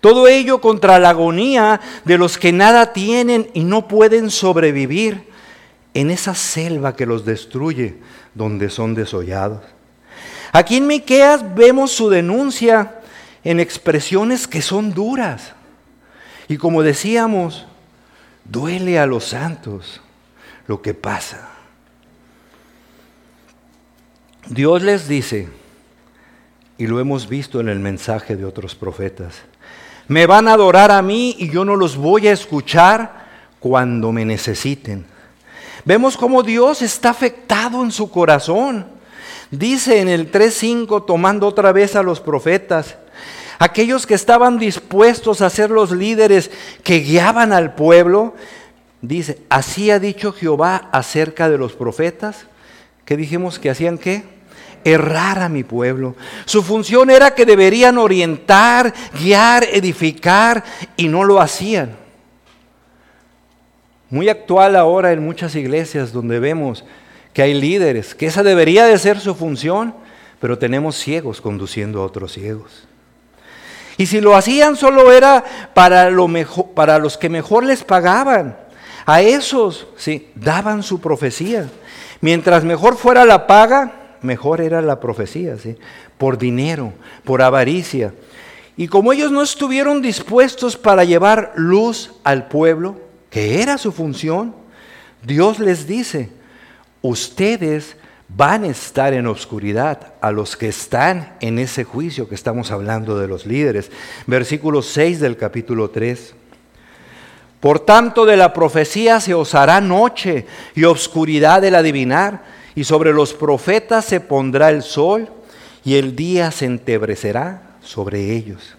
[0.00, 5.28] Todo ello contra la agonía de los que nada tienen y no pueden sobrevivir
[5.94, 7.98] en esa selva que los destruye,
[8.34, 9.62] donde son desollados.
[10.50, 12.98] Aquí en Miqueas vemos su denuncia
[13.44, 15.52] en expresiones que son duras.
[16.48, 17.66] Y como decíamos,
[18.44, 20.00] duele a los santos
[20.66, 21.50] lo que pasa.
[24.48, 25.48] Dios les dice,
[26.76, 29.36] y lo hemos visto en el mensaje de otros profetas,
[30.08, 33.24] me van a adorar a mí y yo no los voy a escuchar
[33.58, 35.06] cuando me necesiten.
[35.84, 38.86] Vemos cómo Dios está afectado en su corazón.
[39.50, 42.96] Dice en el 3.5, tomando otra vez a los profetas,
[43.58, 46.50] aquellos que estaban dispuestos a ser los líderes
[46.82, 48.34] que guiaban al pueblo,
[49.00, 52.46] dice, así ha dicho Jehová acerca de los profetas,
[53.04, 54.24] que dijimos que hacían qué?
[54.84, 56.14] Errar a mi pueblo.
[56.44, 60.64] Su función era que deberían orientar, guiar, edificar,
[60.96, 61.96] y no lo hacían.
[64.10, 66.84] Muy actual ahora en muchas iglesias donde vemos
[67.32, 69.94] que hay líderes, que esa debería de ser su función,
[70.40, 72.86] pero tenemos ciegos conduciendo a otros ciegos.
[73.96, 78.56] Y si lo hacían solo era para, lo mejor, para los que mejor les pagaban.
[79.06, 81.68] A esos, sí, daban su profecía.
[82.20, 85.76] Mientras mejor fuera la paga, mejor era la profecía, ¿sí?
[86.18, 86.92] Por dinero,
[87.24, 88.14] por avaricia.
[88.76, 92.96] Y como ellos no estuvieron dispuestos para llevar luz al pueblo,
[93.30, 94.54] que era su función,
[95.22, 96.30] Dios les dice,
[97.02, 97.96] ustedes
[98.28, 103.18] van a estar en oscuridad a los que están en ese juicio que estamos hablando
[103.18, 103.90] de los líderes.
[104.26, 106.34] Versículo 6 del capítulo 3.
[107.60, 112.42] Por tanto, de la profecía se os hará noche y oscuridad del adivinar,
[112.74, 115.30] y sobre los profetas se pondrá el sol,
[115.84, 118.76] y el día se entebrecerá sobre ellos.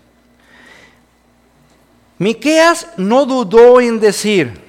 [2.17, 4.64] Miqueas no dudó en decir,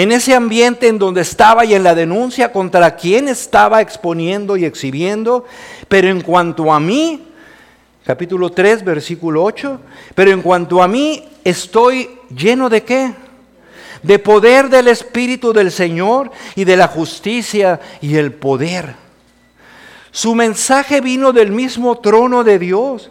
[0.00, 4.64] en ese ambiente en donde estaba y en la denuncia contra quien estaba exponiendo y
[4.64, 5.44] exhibiendo,
[5.88, 7.28] pero en cuanto a mí,
[8.06, 9.78] capítulo 3, versículo 8,
[10.14, 13.12] pero en cuanto a mí estoy lleno de qué?
[14.02, 18.94] De poder del Espíritu del Señor y de la justicia y el poder.
[20.12, 23.10] Su mensaje vino del mismo trono de Dios.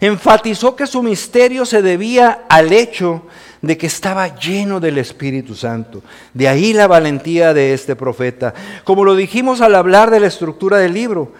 [0.00, 3.22] Enfatizó que su misterio se debía al hecho
[3.66, 6.02] de que estaba lleno del Espíritu Santo.
[6.32, 8.54] De ahí la valentía de este profeta.
[8.84, 11.32] Como lo dijimos al hablar de la estructura del libro,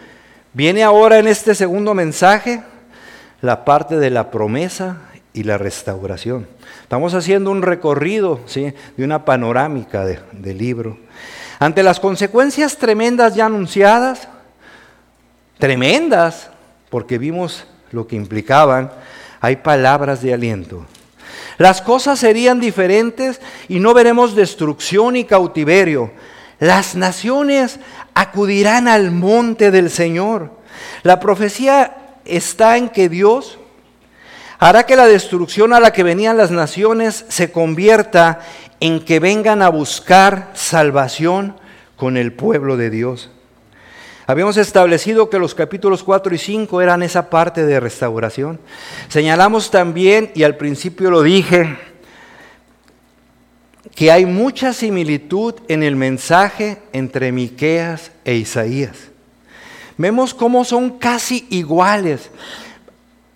[0.52, 2.62] viene ahora en este segundo mensaje
[3.40, 4.98] la parte de la promesa
[5.32, 6.46] y la restauración.
[6.82, 8.72] Estamos haciendo un recorrido ¿sí?
[8.96, 10.98] de una panorámica del libro.
[11.58, 14.28] Ante las consecuencias tremendas ya anunciadas,
[15.58, 16.50] tremendas,
[16.90, 18.90] porque vimos lo que implicaban,
[19.40, 20.86] hay palabras de aliento.
[21.58, 26.12] Las cosas serían diferentes y no veremos destrucción y cautiverio.
[26.58, 27.78] Las naciones
[28.14, 30.52] acudirán al monte del Señor.
[31.02, 33.58] La profecía está en que Dios
[34.58, 38.40] hará que la destrucción a la que venían las naciones se convierta
[38.80, 41.56] en que vengan a buscar salvación
[41.96, 43.30] con el pueblo de Dios.
[44.26, 48.58] Habíamos establecido que los capítulos 4 y 5 eran esa parte de restauración.
[49.08, 51.76] Señalamos también, y al principio lo dije,
[53.94, 58.96] que hay mucha similitud en el mensaje entre Miqueas e Isaías.
[59.98, 62.30] Vemos cómo son casi iguales.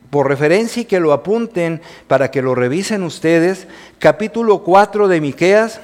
[0.09, 3.69] Por referencia y que lo apunten para que lo revisen ustedes,
[3.99, 5.83] capítulo 4 de Miqueas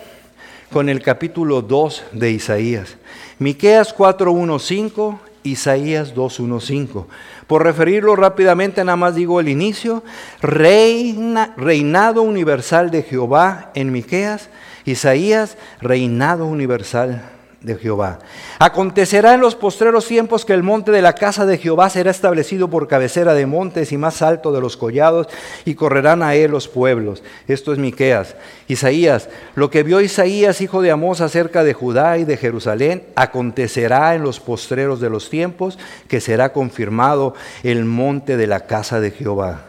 [0.73, 2.97] con el capítulo 2 de Isaías.
[3.39, 7.07] Miqueas 4.1.5, Isaías 2.1.5.
[7.47, 10.03] Por referirlo rápidamente, nada más digo el inicio.
[10.41, 14.49] Reina, reinado universal de Jehová en Miqueas.
[14.85, 17.34] Isaías, reinado universal
[17.65, 18.21] de Jehová.
[18.59, 22.69] Acontecerá en los postreros tiempos que el monte de la casa de Jehová será establecido
[22.69, 25.29] por cabecera de montes y más alto de los collados,
[25.65, 27.23] y correrán a él los pueblos.
[27.49, 28.37] Esto es Miqueas.
[28.69, 34.15] Isaías, lo que vio Isaías, hijo de Amós, acerca de Judá y de Jerusalén, acontecerá
[34.15, 39.11] en los postreros de los tiempos, que será confirmado el monte de la casa de
[39.11, 39.65] Jehová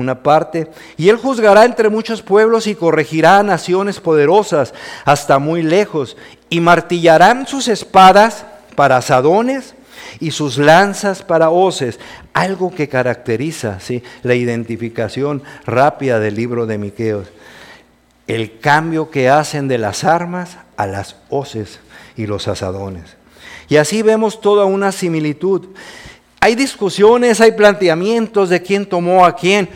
[0.00, 4.74] una parte, y él juzgará entre muchos pueblos y corregirá naciones poderosas
[5.04, 6.16] hasta muy lejos,
[6.50, 8.44] y martillarán sus espadas
[8.74, 9.74] para asadones
[10.18, 12.00] y sus lanzas para hoces,
[12.32, 14.02] algo que caracteriza ¿sí?
[14.22, 17.28] la identificación rápida del libro de Miqueos,
[18.26, 21.80] el cambio que hacen de las armas a las hoces
[22.16, 23.16] y los asadones.
[23.68, 25.68] Y así vemos toda una similitud.
[26.40, 29.68] Hay discusiones, hay planteamientos de quién tomó a quién.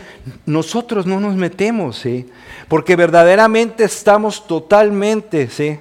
[0.45, 2.27] Nosotros no nos metemos, ¿sí?
[2.67, 5.79] Porque verdaderamente estamos totalmente, ¿sí?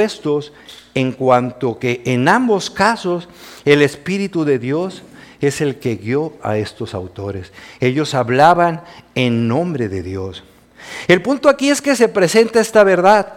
[0.00, 0.52] Expuestos
[0.94, 3.28] en cuanto que en ambos casos
[3.64, 5.02] el Espíritu de Dios
[5.40, 7.52] es el que guió a estos autores.
[7.80, 8.82] Ellos hablaban
[9.14, 10.44] en nombre de Dios.
[11.08, 13.34] El punto aquí es que se presenta esta verdad.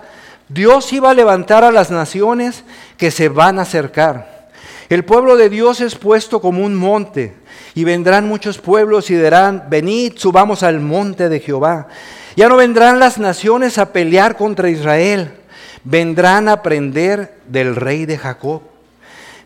[0.48, 2.64] Dios iba a levantar a las naciones
[2.98, 4.50] que se van a acercar.
[4.88, 7.34] El pueblo de Dios es puesto como un monte
[7.74, 11.88] y vendrán muchos pueblos y dirán, venid, subamos al monte de Jehová.
[12.36, 15.32] Ya no vendrán las naciones a pelear contra Israel,
[15.86, 18.62] vendrán a aprender del rey de Jacob.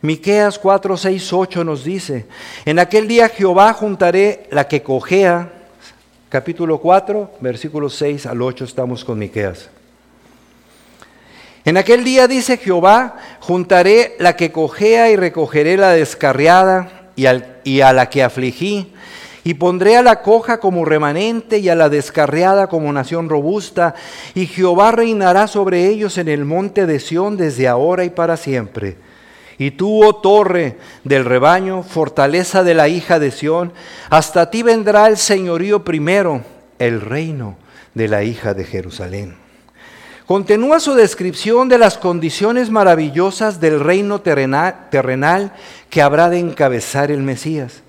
[0.01, 2.25] Miqueas 4, 6, 8 nos dice,
[2.65, 5.51] en aquel día Jehová juntaré la que cojea,
[6.29, 9.69] capítulo 4, versículos 6 al 8 estamos con Miqueas.
[11.65, 17.25] En aquel día dice Jehová, juntaré la que cojea y recogeré la descarriada y,
[17.65, 18.93] y a la que afligí
[19.43, 23.95] y pondré a la coja como remanente y a la descarriada como nación robusta,
[24.35, 28.97] y Jehová reinará sobre ellos en el monte de Sión desde ahora y para siempre.
[29.57, 33.73] Y tú, oh torre del rebaño, fortaleza de la hija de Sión,
[34.09, 36.41] hasta ti vendrá el señorío primero,
[36.79, 37.57] el reino
[37.93, 39.35] de la hija de Jerusalén.
[40.25, 45.53] Continúa su descripción de las condiciones maravillosas del reino terrenal
[45.89, 47.81] que habrá de encabezar el Mesías.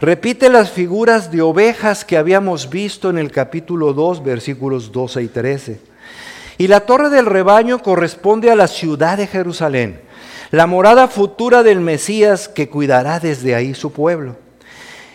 [0.00, 5.28] Repite las figuras de ovejas que habíamos visto en el capítulo 2, versículos 12 y
[5.28, 5.80] 13.
[6.56, 10.00] Y la torre del rebaño corresponde a la ciudad de Jerusalén,
[10.52, 14.36] la morada futura del Mesías que cuidará desde ahí su pueblo.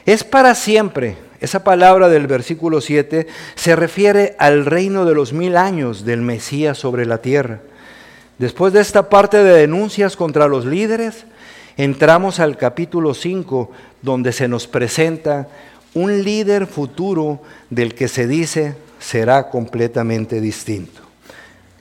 [0.05, 1.17] Es para siempre.
[1.41, 3.25] Esa palabra del versículo 7
[3.55, 7.61] se refiere al reino de los mil años del Mesías sobre la tierra.
[8.37, 11.25] Después de esta parte de denuncias contra los líderes,
[11.77, 13.71] entramos al capítulo 5,
[14.05, 15.49] donde se nos presenta
[15.93, 21.01] un líder futuro del que se dice será completamente distinto.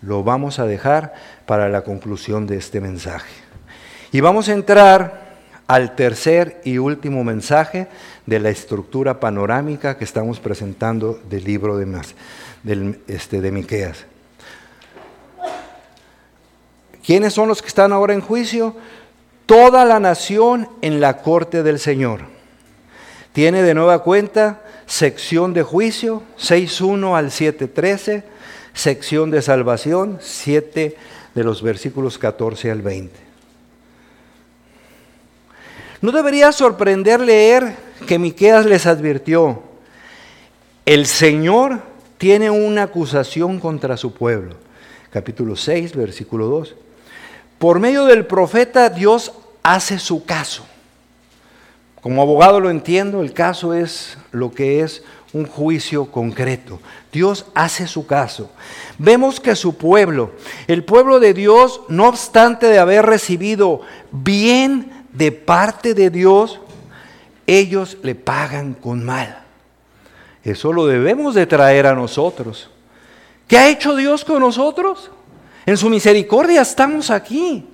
[0.02, 1.14] Lo vamos a dejar
[1.46, 3.32] para la conclusión de este mensaje.
[4.10, 5.24] Y vamos a entrar
[5.66, 7.88] al tercer y último mensaje
[8.26, 12.14] de la estructura panorámica que estamos presentando del libro de, más,
[12.62, 14.04] del, este, de Miqueas.
[17.04, 18.76] ¿Quiénes son los que están ahora en juicio?
[19.46, 22.22] Toda la nación en la corte del Señor.
[23.32, 28.22] Tiene de nueva cuenta sección de juicio 6.1 al 7.13,
[28.72, 30.96] sección de salvación 7
[31.34, 33.18] de los versículos 14 al 20.
[36.00, 37.76] No debería sorprender leer
[38.06, 39.62] que Miqueas les advirtió,
[40.84, 41.80] el Señor
[42.18, 44.56] tiene una acusación contra su pueblo.
[45.10, 46.74] Capítulo 6, versículo 2.
[47.64, 50.66] Por medio del profeta Dios hace su caso.
[52.02, 55.02] Como abogado lo entiendo, el caso es lo que es
[55.32, 56.78] un juicio concreto.
[57.10, 58.50] Dios hace su caso.
[58.98, 60.32] Vemos que su pueblo,
[60.66, 63.80] el pueblo de Dios, no obstante de haber recibido
[64.12, 66.60] bien de parte de Dios,
[67.46, 69.42] ellos le pagan con mal.
[70.42, 72.68] Eso lo debemos de traer a nosotros.
[73.48, 75.10] ¿Qué ha hecho Dios con nosotros?
[75.66, 77.66] En su misericordia estamos aquí.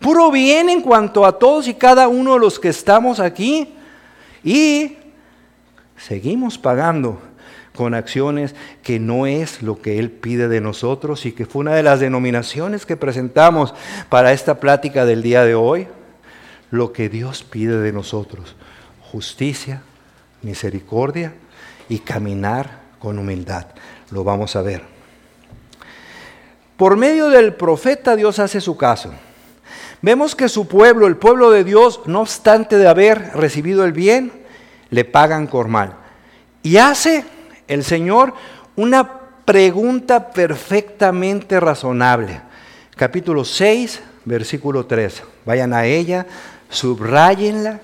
[0.00, 3.74] Puro bien en cuanto a todos y cada uno de los que estamos aquí.
[4.42, 4.96] Y
[5.96, 7.20] seguimos pagando
[7.74, 11.74] con acciones que no es lo que Él pide de nosotros y que fue una
[11.74, 13.74] de las denominaciones que presentamos
[14.08, 15.88] para esta plática del día de hoy.
[16.70, 18.56] Lo que Dios pide de nosotros.
[19.00, 19.82] Justicia,
[20.42, 21.34] misericordia
[21.88, 23.66] y caminar con humildad.
[24.10, 24.91] Lo vamos a ver.
[26.76, 29.12] Por medio del profeta Dios hace su caso.
[30.00, 34.32] Vemos que su pueblo, el pueblo de Dios, no obstante de haber recibido el bien,
[34.90, 35.94] le pagan por mal.
[36.62, 37.24] Y hace
[37.68, 38.34] el Señor
[38.74, 42.40] una pregunta perfectamente razonable.
[42.96, 45.22] Capítulo 6, versículo 3.
[45.44, 46.26] Vayan a ella,
[46.68, 47.80] subrayenla,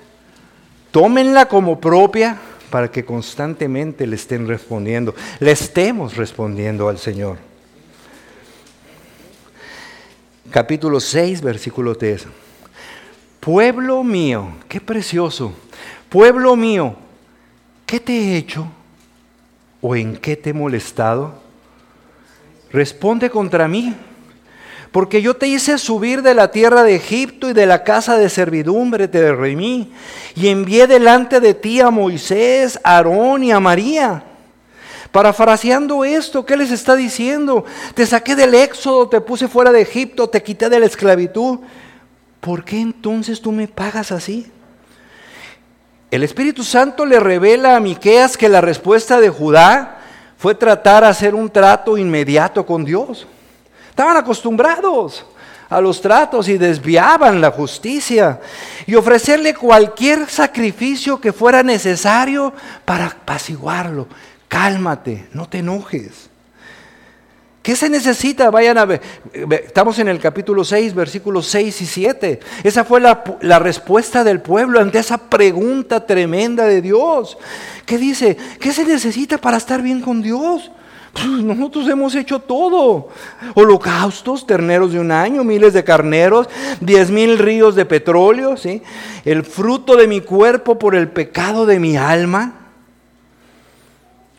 [0.91, 2.37] tómenla como propia
[2.69, 7.48] para que constantemente le estén respondiendo, le estemos respondiendo al Señor
[10.49, 12.25] capítulo 6, versículo 3.
[13.39, 15.53] Pueblo mío, qué precioso.
[16.09, 16.95] Pueblo mío,
[17.85, 18.67] ¿qué te he hecho?
[19.81, 21.35] ¿O en qué te he molestado?
[22.71, 23.95] Responde contra mí.
[24.91, 28.27] Porque yo te hice subir de la tierra de Egipto y de la casa de
[28.27, 29.91] servidumbre te remí
[30.35, 34.28] y envié delante de ti a Moisés, a Aarón y a María
[35.11, 37.65] Parafraseando esto, ¿qué les está diciendo?
[37.95, 41.59] Te saqué del éxodo, te puse fuera de Egipto, te quité de la esclavitud.
[42.39, 44.51] ¿Por qué entonces tú me pagas así?
[46.11, 49.99] El Espíritu Santo le revela a Miqueas que la respuesta de Judá
[50.37, 53.27] fue tratar de hacer un trato inmediato con Dios.
[53.89, 55.25] Estaban acostumbrados.
[55.71, 58.39] a los tratos y desviaban la justicia
[58.87, 62.51] y ofrecerle cualquier sacrificio que fuera necesario
[62.85, 64.07] para apaciguarlo.
[64.49, 66.29] Cálmate, no te enojes.
[67.61, 68.49] ¿Qué se necesita?
[68.49, 69.01] Vayan a ver.
[69.63, 72.39] Estamos en el capítulo 6, versículos 6 y 7.
[72.63, 77.37] Esa fue la, la, respuesta del pueblo ante esa pregunta tremenda de Dios.
[77.85, 78.35] ¿Qué dice?
[78.59, 80.71] ¿Qué se necesita para estar bien con Dios?
[81.13, 83.09] Pues, nosotros hemos hecho todo.
[83.55, 86.47] Holocaustos, terneros de un año, miles de carneros,
[86.79, 88.81] diez mil ríos de petróleo, ¿sí?
[89.25, 92.58] el fruto de mi cuerpo por el pecado de mi alma.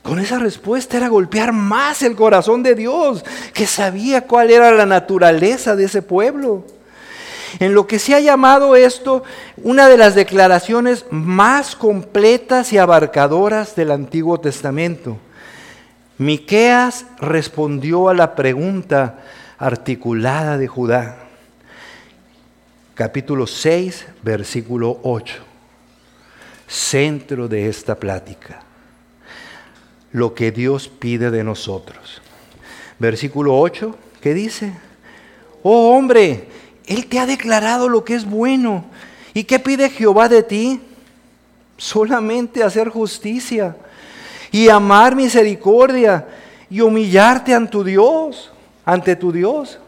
[0.02, 4.86] Con esa respuesta era golpear más el corazón de Dios, que sabía cuál era la
[4.86, 6.64] naturaleza de ese pueblo.
[7.58, 9.24] En lo que se ha llamado esto
[9.62, 15.18] una de las declaraciones más completas y abarcadoras del Antiguo Testamento.
[16.16, 19.18] Miqueas respondió a la pregunta
[19.58, 21.16] articulada de Judá.
[22.94, 25.34] Capítulo 6, versículo 8.
[26.66, 28.69] Centro de esta plática.
[30.12, 32.20] Lo que Dios pide de nosotros.
[32.98, 34.72] Versículo 8, ¿qué dice?
[35.62, 36.48] Oh hombre,
[36.86, 38.84] Él te ha declarado lo que es bueno.
[39.34, 40.80] ¿Y qué pide Jehová de ti?
[41.76, 43.76] Solamente hacer justicia
[44.50, 46.26] y amar misericordia
[46.68, 48.50] y humillarte ante tu Dios,
[48.84, 49.78] ante tu Dios.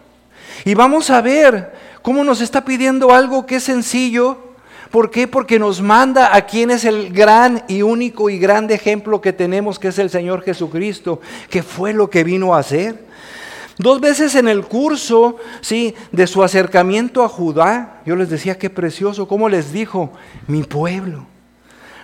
[0.65, 4.52] Y vamos a ver cómo nos está pidiendo algo que es sencillo.
[4.93, 5.27] ¿Por qué?
[5.27, 9.79] Porque nos manda a quien es el gran y único y grande ejemplo que tenemos,
[9.79, 11.19] que es el Señor Jesucristo,
[11.49, 13.03] que fue lo que vino a hacer.
[13.79, 18.69] Dos veces en el curso, sí, de su acercamiento a Judá, yo les decía qué
[18.69, 20.13] precioso, cómo les dijo,
[20.47, 21.25] mi pueblo.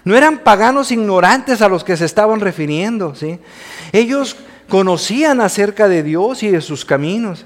[0.05, 3.39] No eran paganos ignorantes a los que se estaban refiriendo, ¿sí?
[3.93, 4.35] Ellos
[4.67, 7.45] conocían acerca de Dios y de sus caminos.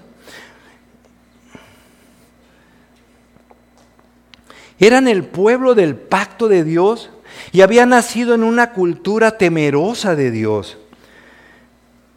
[4.82, 7.08] Eran el pueblo del pacto de Dios
[7.52, 10.76] y habían nacido en una cultura temerosa de Dios,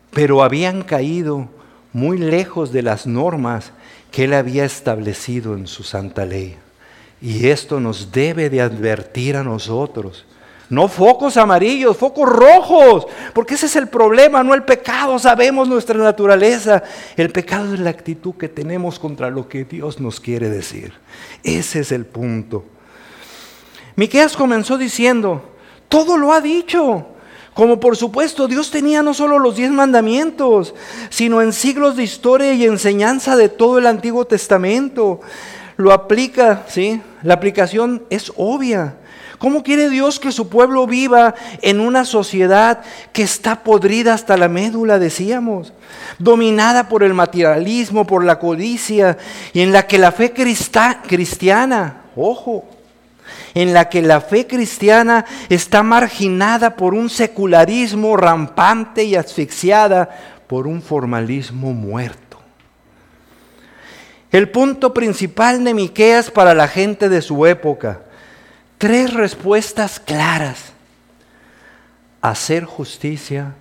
[0.10, 1.48] pero habían caído
[1.94, 3.72] muy lejos de las normas
[4.10, 6.56] que Él había establecido en su santa ley.
[7.22, 10.26] Y esto nos debe de advertir a nosotros
[10.70, 15.98] no focos amarillos, focos rojos, porque ese es el problema, no el pecado, sabemos nuestra
[15.98, 16.82] naturaleza.
[17.16, 20.94] El pecado es la actitud que tenemos contra lo que Dios nos quiere decir.
[21.44, 22.66] Ese es el punto.
[23.96, 25.44] Miqueas comenzó diciendo,
[25.88, 27.08] todo lo ha dicho.
[27.54, 30.76] Como por supuesto Dios tenía no solo los diez mandamientos,
[31.10, 35.22] sino en siglos de historia y enseñanza de todo el Antiguo Testamento.
[35.78, 37.02] Lo aplica, ¿sí?
[37.24, 38.98] La aplicación es obvia.
[39.38, 42.82] ¿Cómo quiere Dios que su pueblo viva en una sociedad
[43.12, 45.74] que está podrida hasta la médula, decíamos?
[46.20, 49.18] Dominada por el materialismo, por la codicia,
[49.54, 52.66] y en la que la fe cristiana, ojo,
[53.54, 60.10] en la que la fe cristiana está marginada por un secularismo rampante y asfixiada
[60.48, 62.40] por un formalismo muerto.
[64.32, 68.05] El punto principal de Miqueas para la gente de su época
[68.86, 70.74] tres respuestas claras.
[72.22, 73.56] Hacer justicia,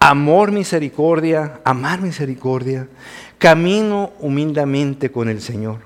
[0.00, 2.88] amor, misericordia, amar misericordia,
[3.36, 5.80] camino humildemente con el Señor.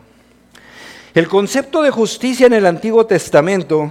[1.14, 3.90] El concepto de justicia en el Antiguo Testamento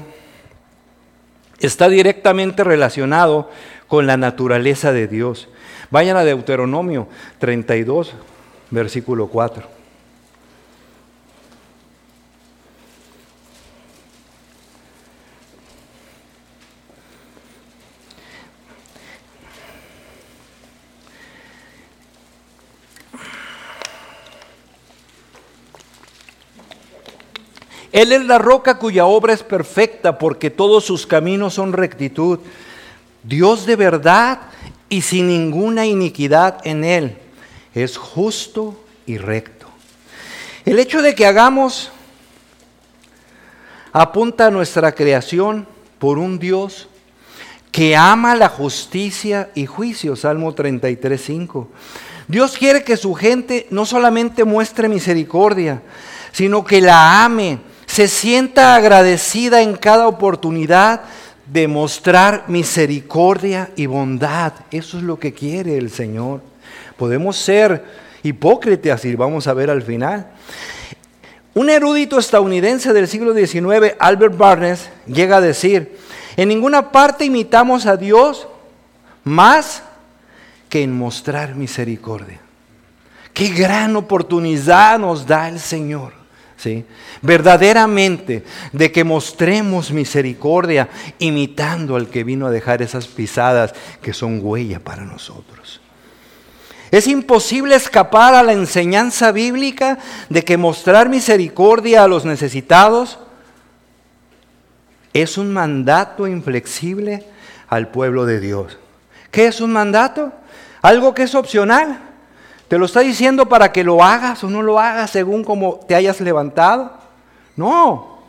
[1.59, 3.51] está directamente relacionado
[3.89, 5.49] con la naturaleza de Dios.
[5.91, 7.09] Vayan a Deuteronomio
[7.39, 8.13] 32,
[8.71, 9.78] versículo 4.
[27.91, 32.39] Él es la roca cuya obra es perfecta porque todos sus caminos son rectitud.
[33.23, 34.41] Dios de verdad
[34.89, 37.17] y sin ninguna iniquidad en Él.
[37.73, 39.67] Es justo y recto.
[40.65, 41.91] El hecho de que hagamos
[43.91, 45.67] apunta a nuestra creación
[45.97, 46.87] por un Dios
[47.71, 50.15] que ama la justicia y juicio.
[50.15, 51.67] Salmo 33, 5.
[52.27, 55.81] Dios quiere que su gente no solamente muestre misericordia,
[56.31, 57.59] sino que la ame
[57.99, 61.01] se sienta agradecida en cada oportunidad
[61.47, 64.53] de mostrar misericordia y bondad.
[64.71, 66.39] Eso es lo que quiere el Señor.
[66.95, 67.83] Podemos ser
[68.23, 70.27] hipócritas y vamos a ver al final.
[71.53, 75.97] Un erudito estadounidense del siglo XIX, Albert Barnes, llega a decir,
[76.37, 78.47] en ninguna parte imitamos a Dios
[79.25, 79.83] más
[80.69, 82.39] que en mostrar misericordia.
[83.33, 86.18] Qué gran oportunidad nos da el Señor.
[86.59, 86.85] ¿Sí?
[87.21, 88.43] Verdaderamente
[88.73, 94.79] de que mostremos misericordia imitando al que vino a dejar esas pisadas que son huella
[94.79, 95.81] para nosotros.
[96.91, 99.99] Es imposible escapar a la enseñanza bíblica
[100.29, 103.19] de que mostrar misericordia a los necesitados
[105.13, 107.25] es un mandato inflexible
[107.67, 108.77] al pueblo de Dios.
[109.31, 110.33] ¿Qué es un mandato?
[110.81, 112.08] Algo que es opcional.
[112.69, 115.95] ¿Te lo está diciendo para que lo hagas o no lo hagas según como te
[115.95, 116.93] hayas levantado?
[117.55, 118.19] No.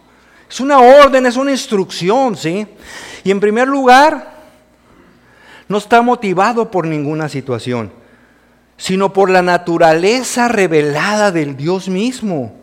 [0.48, 2.66] Es una orden, es una instrucción, ¿sí?
[3.22, 4.40] Y en primer lugar,
[5.68, 7.92] no está motivado por ninguna situación,
[8.78, 12.54] sino por la naturaleza revelada del Dios mismo.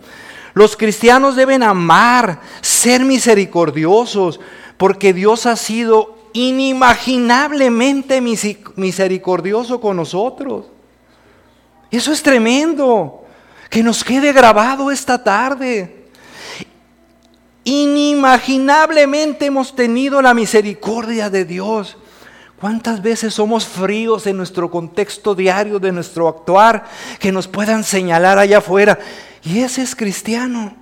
[0.55, 4.39] Los cristianos deben amar, ser misericordiosos,
[4.77, 10.65] porque Dios ha sido inimaginablemente misericordioso con nosotros.
[11.91, 13.23] Eso es tremendo.
[13.69, 16.05] Que nos quede grabado esta tarde.
[17.63, 21.97] Inimaginablemente hemos tenido la misericordia de Dios.
[22.59, 26.85] ¿Cuántas veces somos fríos en nuestro contexto diario de nuestro actuar
[27.19, 28.97] que nos puedan señalar allá afuera?
[29.43, 30.75] Y ese es cristiano.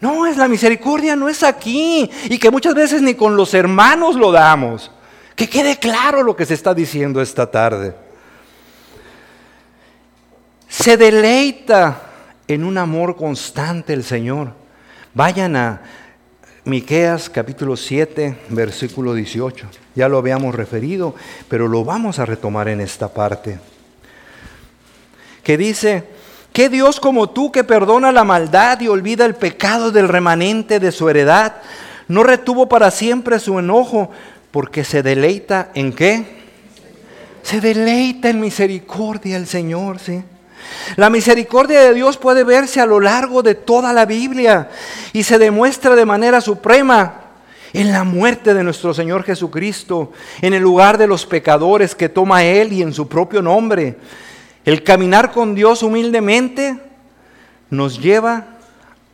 [0.00, 2.10] No, es la misericordia, no es aquí.
[2.30, 4.90] Y que muchas veces ni con los hermanos lo damos.
[5.34, 8.03] Que quede claro lo que se está diciendo esta tarde.
[10.76, 12.02] Se deleita
[12.48, 14.54] en un amor constante el Señor.
[15.14, 15.82] Vayan a
[16.64, 19.68] Miqueas capítulo 7, versículo 18.
[19.94, 21.14] Ya lo habíamos referido,
[21.48, 23.60] pero lo vamos a retomar en esta parte.
[25.44, 26.08] Que dice,
[26.52, 30.90] ¿Qué Dios como tú que perdona la maldad y olvida el pecado del remanente de
[30.90, 31.54] su heredad?
[32.08, 34.10] No retuvo para siempre su enojo
[34.50, 36.42] porque se deleita en qué?
[37.44, 40.24] Se deleita en misericordia el Señor, ¿sí?
[40.96, 44.70] La misericordia de Dios puede verse a lo largo de toda la Biblia
[45.12, 47.20] y se demuestra de manera suprema
[47.72, 52.44] en la muerte de nuestro Señor Jesucristo, en el lugar de los pecadores que toma
[52.44, 53.96] Él y en su propio nombre.
[54.64, 56.78] El caminar con Dios humildemente
[57.70, 58.46] nos lleva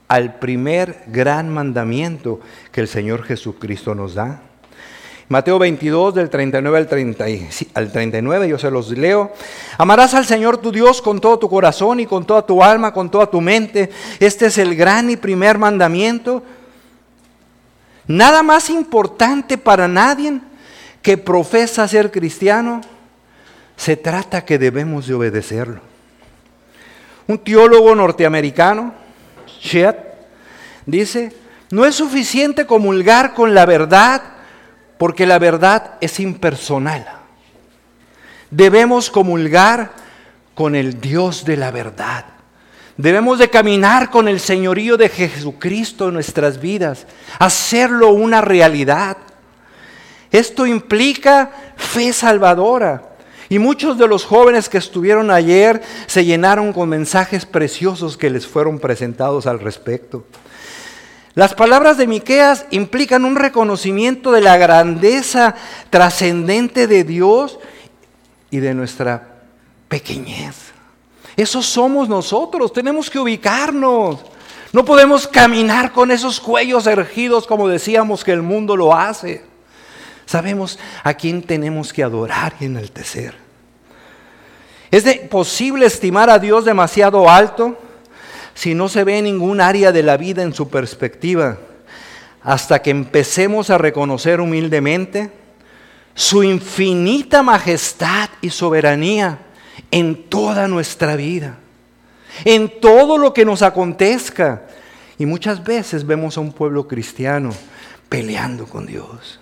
[0.09, 2.41] al primer gran mandamiento
[2.71, 4.43] que el Señor Jesucristo nos da.
[5.31, 7.25] Mateo 22 del 39 al, 30,
[7.75, 9.31] al 39, yo se los leo.
[9.79, 13.13] Amarás al Señor tu Dios con todo tu corazón y con toda tu alma, con
[13.13, 13.91] toda tu mente.
[14.19, 16.43] Este es el gran y primer mandamiento.
[18.09, 20.41] Nada más importante para nadie
[21.01, 22.81] que profesa ser cristiano
[23.77, 25.81] se trata que debemos de obedecerlo.
[27.29, 28.95] Un teólogo norteamericano,
[29.61, 29.97] Chet,
[30.87, 31.33] dice,
[31.71, 34.40] no es suficiente comulgar con la verdad
[35.01, 37.07] porque la verdad es impersonal.
[38.51, 39.93] Debemos comulgar
[40.55, 42.27] con el Dios de la verdad.
[42.99, 47.07] Debemos de caminar con el señorío de Jesucristo en nuestras vidas,
[47.39, 49.17] hacerlo una realidad.
[50.31, 53.15] Esto implica fe salvadora,
[53.49, 58.47] y muchos de los jóvenes que estuvieron ayer se llenaron con mensajes preciosos que les
[58.47, 60.27] fueron presentados al respecto.
[61.35, 65.55] Las palabras de Miqueas implican un reconocimiento de la grandeza
[65.89, 67.59] trascendente de Dios
[68.51, 69.43] y de nuestra
[69.89, 70.57] pequeñez.
[71.37, 74.19] Eso somos nosotros, tenemos que ubicarnos.
[74.73, 79.45] No podemos caminar con esos cuellos ergidos como decíamos que el mundo lo hace.
[80.27, 83.35] Sabemos a quién tenemos que adorar y enaltecer.
[84.91, 87.79] ¿Es posible estimar a Dios demasiado alto
[88.61, 91.57] si no se ve ningún área de la vida en su perspectiva?
[92.43, 95.33] Hasta que empecemos a reconocer humildemente
[96.15, 99.39] su infinita majestad y soberanía
[99.91, 101.57] en toda nuestra vida,
[102.45, 104.67] en todo lo que nos acontezca.
[105.19, 107.55] Y muchas veces vemos a un pueblo cristiano
[108.11, 109.41] peleando con Dios.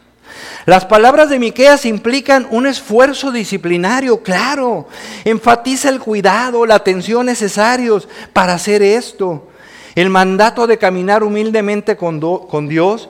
[0.66, 4.89] Las palabras de Miqueas implican un esfuerzo disciplinario, claro.
[5.24, 9.49] Enfatiza el cuidado, la atención necesarios para hacer esto.
[9.95, 13.09] El mandato de caminar humildemente con, Dios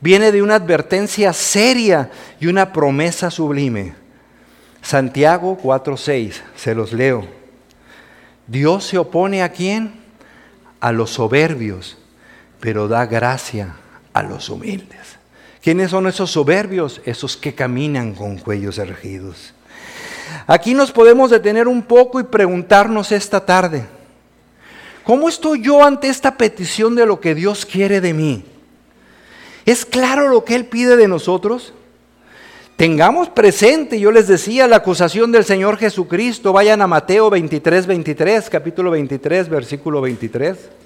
[0.00, 2.10] viene de una advertencia seria
[2.40, 3.94] y una promesa sublime.
[4.82, 7.26] Santiago 4:6, se los leo.
[8.46, 9.94] Dios se opone a quién?
[10.80, 11.96] A los soberbios,
[12.60, 13.76] pero da gracia
[14.12, 15.05] a los humildes.
[15.66, 17.00] ¿Quiénes son esos soberbios?
[17.04, 19.52] Esos que caminan con cuellos erguidos.
[20.46, 23.84] Aquí nos podemos detener un poco y preguntarnos esta tarde,
[25.02, 28.44] ¿cómo estoy yo ante esta petición de lo que Dios quiere de mí?
[29.64, 31.74] ¿Es claro lo que Él pide de nosotros?
[32.76, 36.52] Tengamos presente, yo les decía, la acusación del Señor Jesucristo.
[36.52, 40.85] Vayan a Mateo 23, 23, capítulo 23, versículo 23.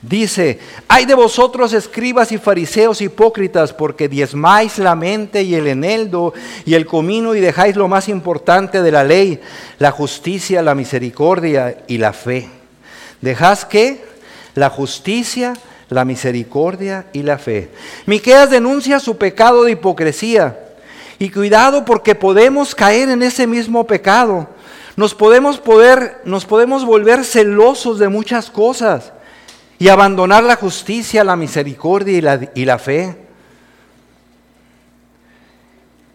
[0.00, 6.34] Dice, hay de vosotros escribas y fariseos hipócritas, porque diezmáis la mente y el eneldo
[6.64, 9.40] y el comino y dejáis lo más importante de la ley,
[9.78, 12.48] la justicia, la misericordia y la fe.
[13.20, 14.04] ¿Dejás qué?
[14.54, 15.54] La justicia,
[15.88, 17.68] la misericordia y la fe.
[18.06, 20.60] Miqueas denuncia su pecado de hipocresía.
[21.18, 24.48] Y cuidado porque podemos caer en ese mismo pecado.
[24.94, 29.12] Nos podemos poder nos podemos volver celosos de muchas cosas
[29.78, 33.16] y abandonar la justicia, la misericordia y la, y la fe.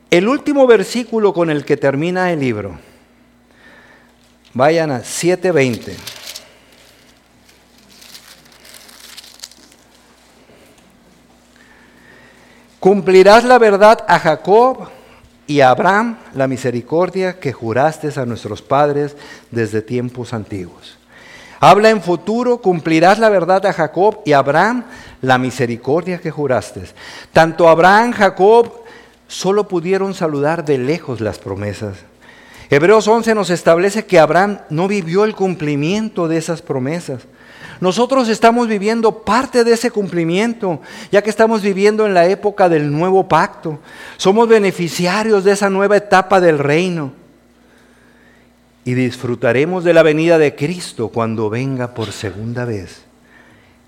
[0.10, 2.78] El último versículo con el que termina el libro.
[4.54, 5.96] Vayan a 7:20.
[12.80, 14.90] Cumplirás la verdad a Jacob
[15.48, 19.16] y a Abraham la misericordia que juraste a nuestros padres
[19.52, 20.98] desde tiempos antiguos.
[21.66, 24.84] Habla en futuro, cumplirás la verdad a Jacob y Abraham
[25.22, 26.82] la misericordia que juraste.
[27.32, 28.70] Tanto Abraham, Jacob,
[29.30, 31.96] solo pudieron saludar de lejos las promesas.
[32.70, 37.22] Hebreos 11 nos establece que Abraham no vivió el cumplimiento de esas promesas.
[37.80, 40.82] Nosotros estamos viviendo parte de ese cumplimiento,
[41.14, 43.80] ya que estamos viviendo en la época del nuevo pacto.
[44.18, 47.23] Somos beneficiarios de esa nueva etapa del reino
[48.86, 53.04] y disfrutaremos de la venida de Cristo cuando venga por segunda vez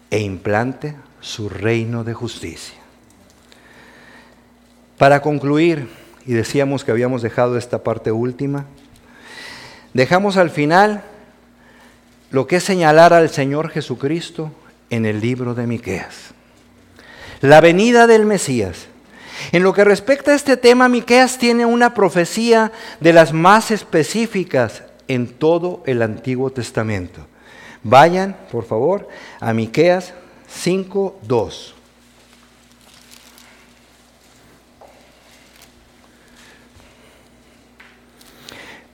[0.10, 2.78] e implante su reino de justicia.
[4.98, 5.90] Para concluir,
[6.26, 8.66] y decíamos que habíamos dejado esta parte última,
[9.94, 11.04] dejamos al final
[12.32, 14.52] lo que es señalar al Señor Jesucristo
[14.90, 16.34] en el libro de Miqueas.
[17.42, 18.88] La venida del Mesías.
[19.52, 24.84] En lo que respecta a este tema, Miqueas tiene una profecía de las más específicas
[25.08, 27.28] en todo el Antiguo Testamento.
[27.84, 29.08] Vayan, por favor,
[29.40, 30.14] a Miqueas
[30.48, 31.74] 5:2.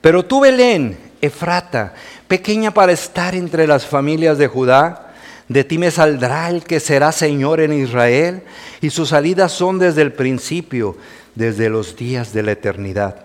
[0.00, 1.94] Pero tú, Belén, Efrata,
[2.26, 5.11] pequeña para estar entre las familias de Judá,
[5.52, 8.42] de ti me saldrá el que será Señor en Israel,
[8.80, 10.96] y sus salidas son desde el principio,
[11.34, 13.24] desde los días de la eternidad.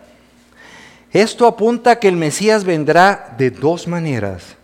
[1.12, 4.56] Esto apunta a que el Mesías vendrá de dos maneras.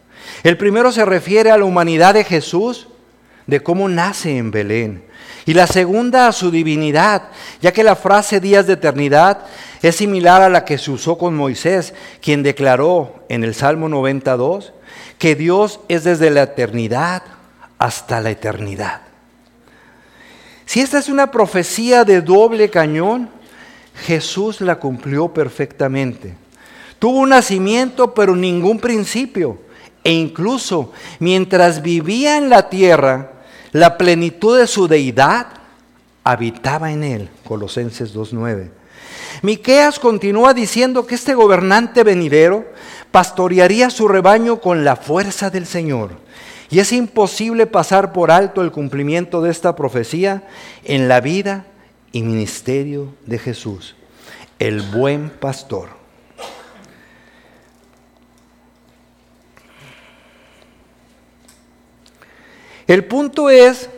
[0.43, 2.87] El primero se refiere a la humanidad de Jesús,
[3.47, 5.03] de cómo nace en Belén.
[5.45, 7.23] Y la segunda a su divinidad,
[7.61, 9.39] ya que la frase días de eternidad
[9.81, 14.73] es similar a la que se usó con Moisés, quien declaró en el Salmo 92
[15.17, 17.23] que Dios es desde la eternidad
[17.83, 19.01] hasta la eternidad.
[20.65, 23.29] Si esta es una profecía de doble cañón,
[24.05, 26.33] Jesús la cumplió perfectamente.
[26.97, 29.59] Tuvo un nacimiento, pero ningún principio.
[30.01, 33.33] E incluso mientras vivía en la tierra,
[33.73, 35.47] la plenitud de su deidad
[36.23, 37.29] habitaba en él.
[37.43, 38.69] Colosenses 2.9.
[39.41, 42.65] Miqueas continúa diciendo que este gobernante venidero
[43.11, 46.23] pastorearía su rebaño con la fuerza del Señor.
[46.73, 50.41] Y es imposible pasar por alto el cumplimiento de esta profecía
[50.83, 51.67] en la vida
[52.11, 53.95] y ministerio de Jesús,
[54.57, 55.89] el buen pastor.
[62.87, 63.91] El punto es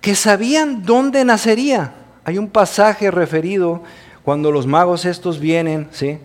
[0.00, 1.94] que sabían dónde nacería.
[2.24, 3.84] Hay un pasaje referido
[4.24, 6.18] cuando los magos estos vienen, ¿sí?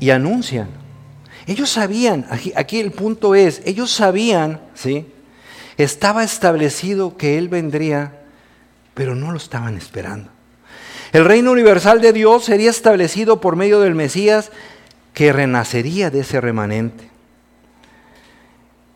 [0.00, 0.79] Y anuncian.
[1.46, 5.06] Ellos sabían, aquí, el punto es, ellos sabían, ¿sí?
[5.76, 8.20] Estaba establecido que Él vendría
[9.00, 10.28] pero no lo estaban esperando.
[11.12, 14.50] El reino universal de Dios sería establecido por medio del Mesías
[15.14, 17.08] que renacería de ese remanente.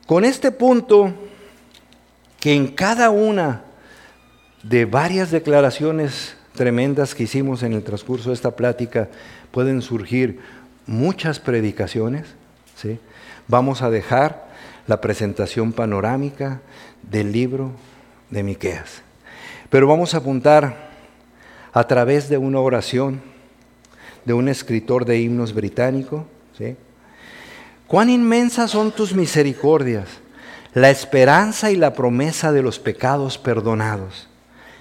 [0.06, 1.12] Con este punto,
[2.38, 3.64] que en cada una
[4.62, 9.08] de varias declaraciones tremendas que hicimos en el transcurso de esta plática
[9.50, 10.40] pueden surgir
[10.86, 12.26] muchas predicaciones,
[12.76, 12.98] ¿sí?
[13.48, 14.48] vamos a dejar
[14.86, 16.60] la presentación panorámica
[17.02, 17.72] del libro
[18.30, 19.02] de Miqueas.
[19.70, 20.90] Pero vamos a apuntar
[21.72, 23.20] a través de una oración
[24.24, 26.26] de un escritor de himnos británico.
[27.86, 30.08] Cuán inmensas son tus misericordias,
[30.72, 34.28] la esperanza y la promesa de los pecados perdonados.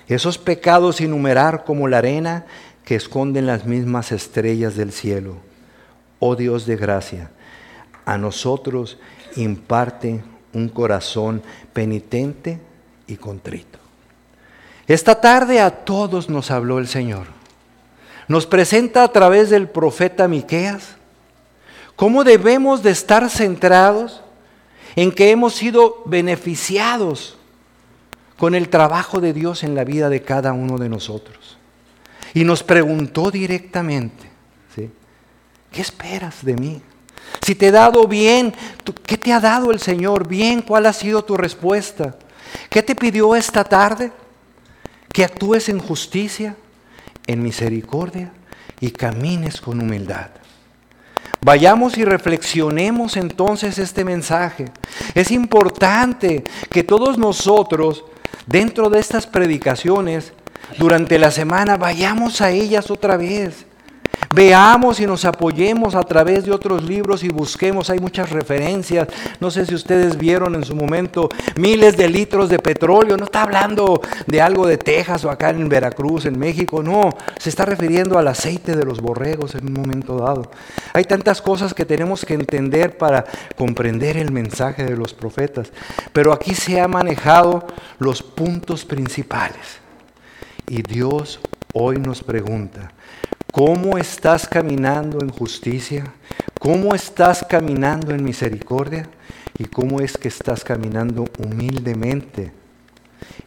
[0.07, 2.45] Esos pecados innumerar como la arena
[2.83, 5.37] que esconden las mismas estrellas del cielo.
[6.25, 7.31] Oh Dios de gracia,
[8.05, 8.97] a nosotros
[9.35, 11.43] imparte un corazón
[11.73, 12.61] penitente
[13.07, 13.77] y contrito.
[14.87, 17.27] Esta tarde a todos nos habló el Señor.
[18.29, 20.95] Nos presenta a través del profeta Miqueas
[21.97, 24.21] cómo debemos de estar centrados
[24.95, 27.37] en que hemos sido beneficiados
[28.37, 31.57] con el trabajo de Dios en la vida de cada uno de nosotros.
[32.33, 34.31] Y nos preguntó directamente,
[35.73, 36.81] ¿qué esperas de mí?
[37.41, 38.53] Si te he dado bien,
[39.05, 40.27] ¿qué te ha dado el Señor?
[40.27, 42.15] Bien, ¿cuál ha sido tu respuesta?
[42.69, 44.13] ¿Qué te pidió esta tarde?
[45.11, 46.55] Que actúes en justicia,
[47.27, 48.31] en misericordia
[48.79, 50.29] y camines con humildad.
[51.41, 54.71] Vayamos y reflexionemos entonces este mensaje.
[55.13, 58.05] Es importante que todos nosotros,
[58.45, 60.31] dentro de estas predicaciones,
[60.77, 63.65] durante la semana, vayamos a ellas otra vez
[64.33, 69.07] Veamos y nos apoyemos a través de otros libros y busquemos, hay muchas referencias.
[69.39, 73.15] No sé si ustedes vieron en su momento miles de litros de petróleo.
[73.15, 76.81] No está hablando de algo de Texas o acá en Veracruz, en México.
[76.81, 80.49] No, se está refiriendo al aceite de los borregos en un momento dado.
[80.93, 83.25] Hay tantas cosas que tenemos que entender para
[83.55, 85.71] comprender el mensaje de los profetas.
[86.11, 87.67] Pero aquí se ha manejado
[87.99, 89.79] los puntos principales.
[90.67, 91.39] Y Dios
[91.73, 92.91] hoy nos pregunta,
[93.53, 96.11] ¿Cómo estás caminando en justicia?
[96.59, 99.07] ¿Cómo estás caminando en misericordia?
[99.59, 102.51] ¿Y cómo es que estás caminando humildemente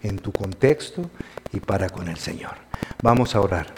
[0.04, 1.10] en tu contexto
[1.52, 2.54] y para con el Señor?
[3.02, 3.74] Vamos a orar.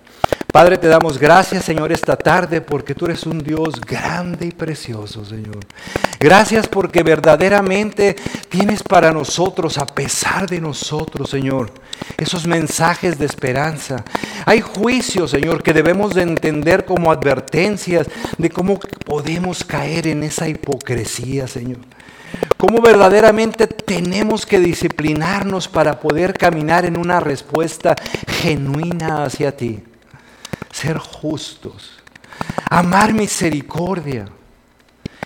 [0.51, 5.23] Padre, te damos gracias, Señor, esta tarde porque tú eres un Dios grande y precioso,
[5.23, 5.59] Señor.
[6.19, 8.17] Gracias porque verdaderamente
[8.49, 11.71] tienes para nosotros, a pesar de nosotros, Señor,
[12.17, 14.03] esos mensajes de esperanza.
[14.47, 18.07] Hay juicios, Señor, que debemos de entender como advertencias
[18.39, 21.81] de cómo podemos caer en esa hipocresía, Señor.
[22.57, 27.95] Cómo verdaderamente tenemos que disciplinarnos para poder caminar en una respuesta
[28.27, 29.83] genuina hacia ti
[30.79, 31.99] ser justos,
[32.71, 34.27] amar misericordia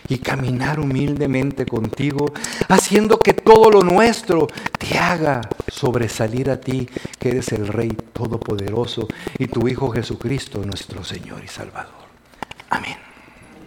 [0.08, 2.32] y caminar humildemente contigo,
[2.68, 4.46] haciendo que todo lo nuestro
[4.78, 6.88] te haga sobresalir a ti,
[7.18, 12.02] que eres el Rey Todopoderoso y tu Hijo Jesucristo, nuestro Señor y Salvador.